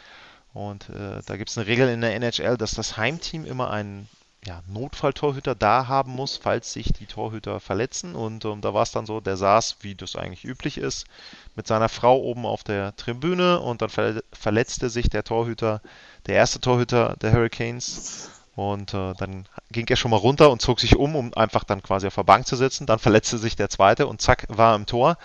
und 0.56 0.89
äh, 0.89 1.22
da 1.26 1.36
gibt 1.36 1.50
es 1.50 1.58
eine 1.58 1.68
Regel 1.68 1.89
in 1.89 2.00
der 2.00 2.15
NHL, 2.15 2.56
dass 2.56 2.72
das 2.72 2.96
Heimteam 2.96 3.44
immer 3.44 3.72
einen 3.72 4.08
ja, 4.46 4.62
Notfalltorhüter 4.68 5.54
da 5.54 5.89
haben 5.89 6.13
muss, 6.13 6.38
falls 6.38 6.72
sich 6.72 6.94
die 6.94 7.08
Torhüter 7.08 7.60
verletzen. 7.60 8.15
Und 8.15 8.46
ähm, 8.46 8.62
da 8.62 8.74
war 8.74 8.84
es 8.84 8.91
dann 8.91 9.06
so, 9.06 9.20
der 9.20 9.36
saß, 9.36 9.78
wie 9.82 9.96
das 9.96 10.15
eigentlich 10.15 10.46
üblich 10.46 10.78
ist, 10.78 11.08
mit 11.56 11.68
seiner 11.68 11.89
Frau 11.89 12.22
oben 12.22 12.46
auf 12.46 12.63
der 12.63 12.96
Tribüne 12.96 13.60
und 13.60 13.82
dann 13.82 13.89
ver 13.89 14.24
verletzte 14.32 14.89
sich 14.89 15.10
der 15.10 15.26
Torhüter, 15.26 15.82
der 16.26 16.36
erste 16.36 16.62
Torhüter 16.62 17.18
der 17.22 17.34
Hurricanes. 17.34 18.30
Und 18.56 18.94
äh, 18.94 19.13
dann 19.18 19.48
ging 19.72 19.86
er 19.88 19.98
schon 19.98 20.12
mal 20.12 20.18
runter 20.18 20.50
und 20.50 20.62
zog 20.62 20.80
sich 20.80 20.96
um, 20.96 21.15
um 21.15 21.34
einfach 21.34 21.63
dann 21.63 21.84
quasi 21.84 22.08
auf 22.08 22.15
der 22.15 22.24
Bank 22.24 22.48
zu 22.48 22.56
sitzen. 22.56 22.86
Dann 22.86 23.00
verletzte 23.00 23.38
sich 23.38 23.56
der 23.56 23.70
zweite 23.70 24.08
und 24.08 24.22
zack, 24.22 24.46
war 24.50 24.76
im 24.76 24.86
Tor. 24.86 25.18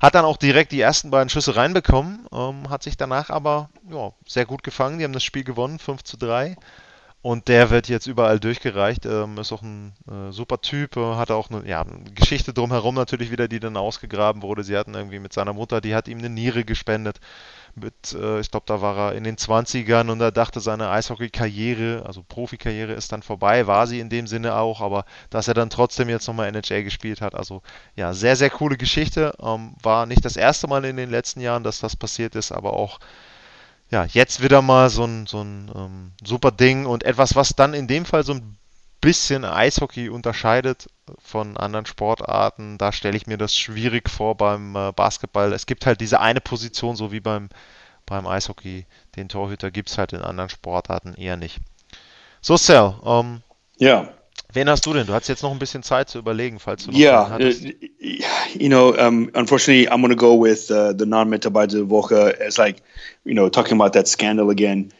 Hat 0.00 0.14
dann 0.14 0.24
auch 0.24 0.36
direkt 0.36 0.72
die 0.72 0.80
ersten 0.80 1.10
beiden 1.10 1.30
Schüsse 1.30 1.56
reinbekommen, 1.56 2.26
ähm, 2.30 2.68
hat 2.68 2.82
sich 2.82 2.96
danach 2.96 3.30
aber 3.30 3.70
ja, 3.90 4.12
sehr 4.26 4.44
gut 4.44 4.62
gefangen. 4.62 4.98
Die 4.98 5.04
haben 5.04 5.14
das 5.14 5.24
Spiel 5.24 5.44
gewonnen, 5.44 5.78
5 5.78 6.02
zu 6.02 6.18
3. 6.18 6.56
Und 7.22 7.48
der 7.48 7.70
wird 7.70 7.88
jetzt 7.88 8.06
überall 8.06 8.38
durchgereicht. 8.38 9.06
Ähm, 9.06 9.38
ist 9.38 9.50
auch 9.50 9.62
ein 9.62 9.94
äh, 10.06 10.30
super 10.30 10.60
Typ, 10.60 10.98
äh, 10.98 11.14
hatte 11.14 11.34
auch 11.36 11.48
eine, 11.48 11.66
ja, 11.66 11.80
eine 11.80 12.04
Geschichte 12.10 12.52
drumherum 12.52 12.94
natürlich 12.94 13.30
wieder, 13.30 13.48
die 13.48 13.60
dann 13.60 13.78
ausgegraben 13.78 14.42
wurde. 14.42 14.62
Sie 14.62 14.76
hatten 14.76 14.92
irgendwie 14.92 15.20
mit 15.20 15.32
seiner 15.32 15.54
Mutter, 15.54 15.80
die 15.80 15.94
hat 15.94 16.06
ihm 16.06 16.18
eine 16.18 16.28
Niere 16.28 16.64
gespendet. 16.64 17.20
Mit, 17.76 18.12
äh, 18.12 18.40
ich 18.40 18.50
glaube, 18.50 18.66
da 18.66 18.80
war 18.80 18.96
er 18.96 19.14
in 19.14 19.24
den 19.24 19.36
20ern 19.36 20.10
und 20.10 20.20
er 20.20 20.30
dachte, 20.30 20.60
seine 20.60 20.90
Eishockey-Karriere, 20.90 22.04
also 22.06 22.22
Profikarriere 22.22 22.92
ist 22.92 23.12
dann 23.12 23.22
vorbei, 23.22 23.66
war 23.66 23.86
sie 23.86 24.00
in 24.00 24.08
dem 24.08 24.26
Sinne 24.26 24.54
auch, 24.54 24.80
aber 24.80 25.04
dass 25.30 25.48
er 25.48 25.54
dann 25.54 25.70
trotzdem 25.70 26.08
jetzt 26.08 26.28
nochmal 26.28 26.48
NHL 26.48 26.84
gespielt 26.84 27.20
hat. 27.20 27.34
Also 27.34 27.62
ja, 27.96 28.14
sehr, 28.14 28.36
sehr 28.36 28.50
coole 28.50 28.76
Geschichte. 28.76 29.32
Ähm, 29.42 29.74
war 29.82 30.06
nicht 30.06 30.24
das 30.24 30.36
erste 30.36 30.68
Mal 30.68 30.84
in 30.84 30.96
den 30.96 31.10
letzten 31.10 31.40
Jahren, 31.40 31.64
dass 31.64 31.80
das 31.80 31.96
passiert 31.96 32.34
ist, 32.36 32.52
aber 32.52 32.74
auch 32.74 33.00
ja, 33.90 34.04
jetzt 34.06 34.42
wieder 34.42 34.62
mal 34.62 34.90
so 34.90 35.04
ein, 35.04 35.26
so 35.26 35.42
ein 35.42 35.70
ähm, 35.74 36.12
super 36.24 36.50
Ding 36.50 36.86
und 36.86 37.04
etwas, 37.04 37.36
was 37.36 37.50
dann 37.50 37.74
in 37.74 37.86
dem 37.86 38.04
Fall 38.04 38.24
so 38.24 38.32
ein 38.34 38.56
bisschen 39.04 39.44
Eishockey 39.44 40.08
unterscheidet 40.08 40.88
von 41.18 41.58
anderen 41.58 41.84
Sportarten. 41.84 42.78
Da 42.78 42.90
stelle 42.90 43.18
ich 43.18 43.26
mir 43.26 43.36
das 43.36 43.54
schwierig 43.54 44.08
vor 44.08 44.34
beim 44.34 44.74
äh, 44.74 44.92
Basketball. 44.92 45.52
Es 45.52 45.66
gibt 45.66 45.84
halt 45.84 46.00
diese 46.00 46.20
eine 46.20 46.40
Position, 46.40 46.96
so 46.96 47.12
wie 47.12 47.20
beim, 47.20 47.50
beim 48.06 48.26
Eishockey. 48.26 48.86
Den 49.16 49.28
Torhüter 49.28 49.70
gibt 49.70 49.90
es 49.90 49.98
halt 49.98 50.14
in 50.14 50.22
anderen 50.22 50.48
Sportarten 50.48 51.14
eher 51.14 51.36
nicht. 51.36 51.58
So, 52.40 52.56
Sal, 52.56 52.94
ähm, 53.04 53.42
ja. 53.76 54.08
Wen 54.54 54.70
hast 54.70 54.86
du 54.86 54.94
denn? 54.94 55.06
Du 55.06 55.12
hast 55.12 55.28
jetzt 55.28 55.42
noch 55.42 55.50
ein 55.50 55.58
bisschen 55.58 55.82
Zeit 55.82 56.08
zu 56.08 56.18
überlegen, 56.18 56.58
falls 56.58 56.84
du 56.84 56.92
noch 56.92 56.98
Yeah, 56.98 57.36
uh, 57.36 57.52
you 58.58 58.68
know, 58.68 58.94
um, 58.94 59.28
unfortunately, 59.34 59.86
I'm 59.86 60.00
going 60.00 60.10
to 60.10 60.16
go 60.16 60.34
with 60.40 60.70
uh, 60.70 60.94
the 60.96 61.04
non-Mitarbeiter 61.04 61.90
Woche 61.90 62.40
as 62.40 62.56
like, 62.56 62.82
you 63.24 63.34
know, 63.34 63.50
talking 63.50 63.78
about 63.78 63.92
that 63.98 64.08
scandal 64.08 64.50
again. 64.50 64.92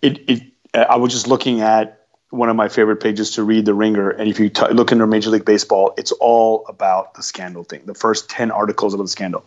It, 0.00 0.30
it, 0.30 0.42
I 0.72 0.96
was 0.96 1.12
just 1.12 1.26
looking 1.26 1.60
at 1.60 1.99
one 2.30 2.48
of 2.48 2.56
my 2.56 2.68
favorite 2.68 2.98
pages 2.98 3.32
to 3.32 3.44
read, 3.44 3.66
The 3.66 3.74
Ringer, 3.74 4.10
and 4.10 4.28
if 4.28 4.40
you 4.40 4.48
t- 4.48 4.68
look 4.68 4.92
into 4.92 5.06
Major 5.06 5.30
League 5.30 5.44
Baseball, 5.44 5.94
it's 5.98 6.12
all 6.12 6.64
about 6.68 7.14
the 7.14 7.22
scandal 7.22 7.64
thing. 7.64 7.82
The 7.84 7.94
first 7.94 8.30
ten 8.30 8.50
articles 8.50 8.94
about 8.94 9.04
the 9.04 9.08
scandal, 9.08 9.44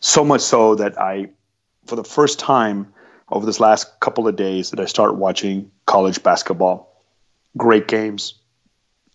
so 0.00 0.24
much 0.24 0.40
so 0.40 0.74
that 0.76 1.00
I, 1.00 1.28
for 1.86 1.96
the 1.96 2.04
first 2.04 2.38
time 2.38 2.92
over 3.28 3.46
this 3.46 3.60
last 3.60 4.00
couple 4.00 4.26
of 4.26 4.36
days, 4.36 4.70
that 4.70 4.80
I 4.80 4.86
start 4.86 5.16
watching 5.16 5.70
college 5.86 6.22
basketball. 6.22 7.02
Great 7.56 7.86
games 7.86 8.34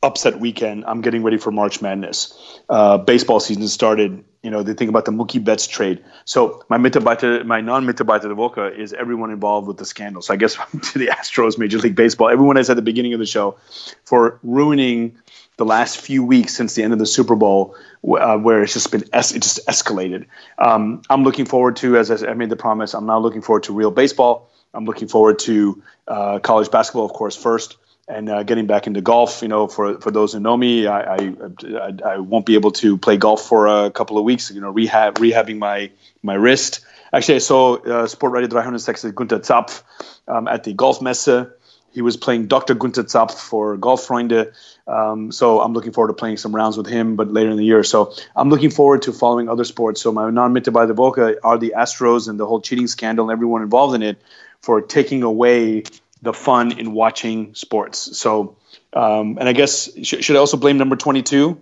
upset 0.01 0.39
weekend. 0.39 0.85
I'm 0.85 1.01
getting 1.01 1.23
ready 1.23 1.37
for 1.37 1.51
March 1.51 1.81
Madness. 1.81 2.33
Uh, 2.69 2.97
baseball 2.97 3.39
season 3.39 3.67
started. 3.67 4.23
You 4.41 4.49
know, 4.49 4.63
they 4.63 4.73
think 4.73 4.89
about 4.89 5.05
the 5.05 5.11
Mookie 5.11 5.43
Betts 5.43 5.67
trade. 5.67 6.03
So 6.23 6.63
my 6.69 6.77
Mitarbeiter, 6.77 7.45
my 7.45 7.59
non-Mitarbeiter 7.59 8.23
de 8.23 8.35
Voca 8.35 8.73
is 8.73 8.93
everyone 8.93 9.31
involved 9.31 9.67
with 9.67 9.77
the 9.77 9.85
scandal. 9.85 10.21
So 10.21 10.33
I 10.33 10.37
guess 10.37 10.55
to 10.93 10.99
the 10.99 11.07
Astros, 11.07 11.57
Major 11.57 11.77
League 11.77 11.95
Baseball, 11.95 12.29
everyone 12.29 12.55
has 12.55 12.69
at 12.69 12.75
the 12.75 12.81
beginning 12.81 13.13
of 13.13 13.19
the 13.19 13.25
show 13.25 13.57
for 14.05 14.39
ruining 14.43 15.17
the 15.57 15.65
last 15.65 15.97
few 15.97 16.23
weeks 16.23 16.55
since 16.55 16.73
the 16.75 16.83
end 16.83 16.93
of 16.93 16.99
the 16.99 17.05
Super 17.05 17.35
Bowl, 17.35 17.75
uh, 18.17 18.37
where 18.37 18.63
it's 18.63 18.71
just 18.71 18.91
been 18.91 19.03
es- 19.11 19.33
it 19.33 19.43
just 19.43 19.65
escalated. 19.67 20.25
Um, 20.57 21.01
I'm 21.09 21.23
looking 21.25 21.45
forward 21.45 21.75
to, 21.77 21.97
as 21.97 22.23
I 22.23 22.33
made 22.33 22.49
the 22.49 22.55
promise, 22.55 22.93
I'm 22.93 23.05
now 23.05 23.19
looking 23.19 23.41
forward 23.41 23.63
to 23.63 23.73
real 23.73 23.91
baseball. 23.91 24.49
I'm 24.73 24.85
looking 24.85 25.09
forward 25.09 25.37
to 25.39 25.83
uh, 26.07 26.39
college 26.39 26.71
basketball, 26.71 27.03
of 27.03 27.11
course, 27.11 27.35
first 27.35 27.75
and 28.09 28.27
uh, 28.27 28.43
getting 28.43 28.65
back 28.65 28.87
into 28.87 29.01
golf. 29.01 29.41
You 29.41 29.47
know, 29.47 29.67
for 29.67 30.01
for 30.01 30.11
those 30.11 30.33
who 30.33 30.39
know 30.39 30.57
me, 30.57 30.87
I, 30.87 31.15
I, 31.15 31.93
I 32.05 32.17
won't 32.17 32.45
be 32.45 32.55
able 32.55 32.71
to 32.71 32.97
play 32.97 33.17
golf 33.17 33.43
for 33.43 33.67
a 33.67 33.91
couple 33.91 34.17
of 34.17 34.25
weeks. 34.25 34.51
You 34.51 34.59
know, 34.59 34.71
rehab 34.71 35.15
rehabbing 35.15 35.59
my 35.59 35.91
my 36.23 36.33
wrist. 36.33 36.81
Actually, 37.13 37.35
I 37.35 37.39
saw 37.39 37.75
uh, 37.75 38.05
Sportradio 38.07 38.49
306 38.49 39.05
Gunther 39.05 39.39
Zapf 39.39 39.83
um, 40.27 40.47
at 40.47 40.63
the 40.63 40.73
Golf 40.73 41.01
Messe. 41.01 41.47
He 41.91 42.03
was 42.03 42.17
playing 42.17 42.47
Dr. 42.47 42.75
Gunther 42.75 43.05
Zapf 43.05 43.31
for 43.31 43.75
Golffreunde. 43.77 44.53
Um, 44.87 45.31
so 45.31 45.59
I'm 45.59 45.73
looking 45.73 45.91
forward 45.91 46.09
to 46.09 46.13
playing 46.13 46.37
some 46.37 46.55
rounds 46.55 46.77
with 46.77 46.85
him, 46.85 47.15
but 47.15 47.31
later 47.31 47.49
in 47.49 47.57
the 47.57 47.65
year. 47.65 47.83
So 47.83 48.13
I'm 48.35 48.49
looking 48.49 48.69
forward 48.69 49.03
to 49.03 49.13
following 49.13 49.49
other 49.49 49.63
sports. 49.63 50.01
So 50.01 50.11
my 50.11 50.29
non-mitte 50.29 50.71
by 50.71 50.85
the 50.85 50.93
Boca 50.93 51.35
are 51.43 51.57
the 51.57 51.73
Astros 51.75 52.29
and 52.29 52.39
the 52.39 52.45
whole 52.45 52.61
cheating 52.61 52.85
scandal 52.85 53.25
and 53.25 53.31
everyone 53.31 53.63
involved 53.63 53.95
in 53.95 54.03
it 54.03 54.21
for 54.61 54.81
taking 54.81 55.23
away 55.23 55.83
the 56.21 56.33
fun 56.33 56.77
in 56.77 56.93
watching 56.93 57.55
sports. 57.55 58.17
So, 58.17 58.57
um, 58.93 59.37
and 59.39 59.47
I 59.47 59.53
guess 59.53 59.89
sh- 60.03 60.21
should 60.21 60.35
I 60.35 60.39
also 60.39 60.57
blame 60.57 60.77
number 60.77 60.95
22 60.95 61.61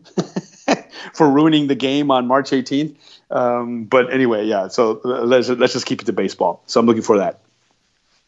for 1.13 1.29
ruining 1.29 1.67
the 1.67 1.75
game 1.75 2.11
on 2.11 2.27
March 2.27 2.51
18th? 2.51 2.95
Um, 3.29 3.83
but 3.85 4.13
anyway, 4.13 4.45
yeah. 4.45 4.69
So 4.69 5.01
let's 5.03 5.49
let's 5.49 5.73
just 5.73 5.85
keep 5.85 6.01
it 6.01 6.05
to 6.05 6.13
baseball. 6.13 6.63
So 6.65 6.79
I'm 6.79 6.85
looking 6.85 7.03
for 7.03 7.17
that. 7.17 7.39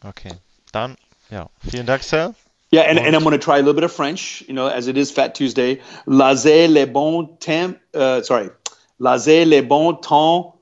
Okay, 0.06 0.32
done. 0.72 0.98
ja, 1.32 1.48
vielen 1.62 1.86
Dank, 1.86 2.04
Sal. 2.04 2.36
Yeah, 2.72 2.82
and, 2.82 3.00
and 3.00 3.16
I'm 3.16 3.24
going 3.24 3.32
to 3.32 3.44
try 3.44 3.56
a 3.56 3.60
little 3.60 3.74
bit 3.74 3.84
of 3.84 3.92
French, 3.92 4.44
you 4.48 4.54
know, 4.54 4.68
as 4.68 4.88
it 4.88 4.96
is 4.96 5.12
Fat 5.12 5.34
Tuesday. 5.34 5.82
Laissez 6.06 6.68
les 6.68 6.86
bons 6.86 7.36
temps, 7.40 7.80
uh, 7.96 8.22
sorry, 8.22 8.50
laissez 9.00 9.46
les 9.46 9.62
bons 9.62 10.00
temps 10.02 10.60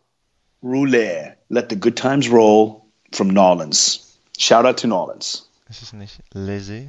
rouler. 0.62 1.36
Let 1.50 1.70
the 1.70 1.76
good 1.76 1.98
times 1.98 2.30
roll 2.30 2.86
from 3.12 3.32
Nolans. 3.32 4.18
Shout 4.38 4.66
out 4.66 4.78
to 4.80 4.88
Nolans. 4.88 5.47
Ist 5.70 5.84
es 5.84 5.94
nicht 5.94 6.22
laissez? 6.34 6.88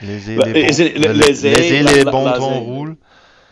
Laissez 0.00 0.36
les, 0.36 0.36
bons, 0.36 0.78
it, 0.78 0.98
laissez, 0.98 1.54
laissez 1.54 1.82
les 1.82 2.04
bons 2.04 2.32
temps 2.32 2.60
roulent? 2.60 2.96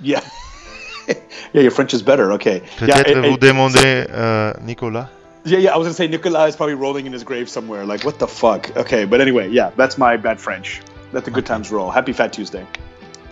Yeah. 0.02 0.20
yeah, 1.54 1.62
your 1.62 1.70
French 1.70 1.94
is 1.94 2.02
better. 2.02 2.32
Okay. 2.32 2.62
Peut-être 2.78 3.08
yeah, 3.08 3.30
vous 3.30 3.38
demandez 3.38 4.06
uh, 4.10 4.52
Nicolas. 4.62 5.08
Yeah, 5.44 5.58
yeah, 5.58 5.74
I 5.74 5.78
was 5.78 5.86
gonna 5.86 5.94
say 5.94 6.08
Nicolas 6.08 6.48
is 6.48 6.56
probably 6.56 6.74
rolling 6.74 7.06
in 7.06 7.12
his 7.12 7.24
grave 7.24 7.48
somewhere. 7.48 7.86
Like, 7.86 8.04
what 8.04 8.18
the 8.18 8.26
fuck? 8.26 8.76
Okay, 8.76 9.04
but 9.06 9.20
anyway, 9.20 9.48
yeah, 9.48 9.70
that's 9.76 9.96
my 9.96 10.16
bad 10.16 10.40
French. 10.40 10.82
Let 11.12 11.24
the 11.24 11.30
good 11.30 11.46
times 11.46 11.70
roll. 11.70 11.90
Happy 11.90 12.12
Fat 12.12 12.32
Tuesday. 12.32 12.66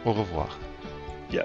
Au 0.07 0.13
revoir. 0.13 0.49
Yeah. 1.29 1.45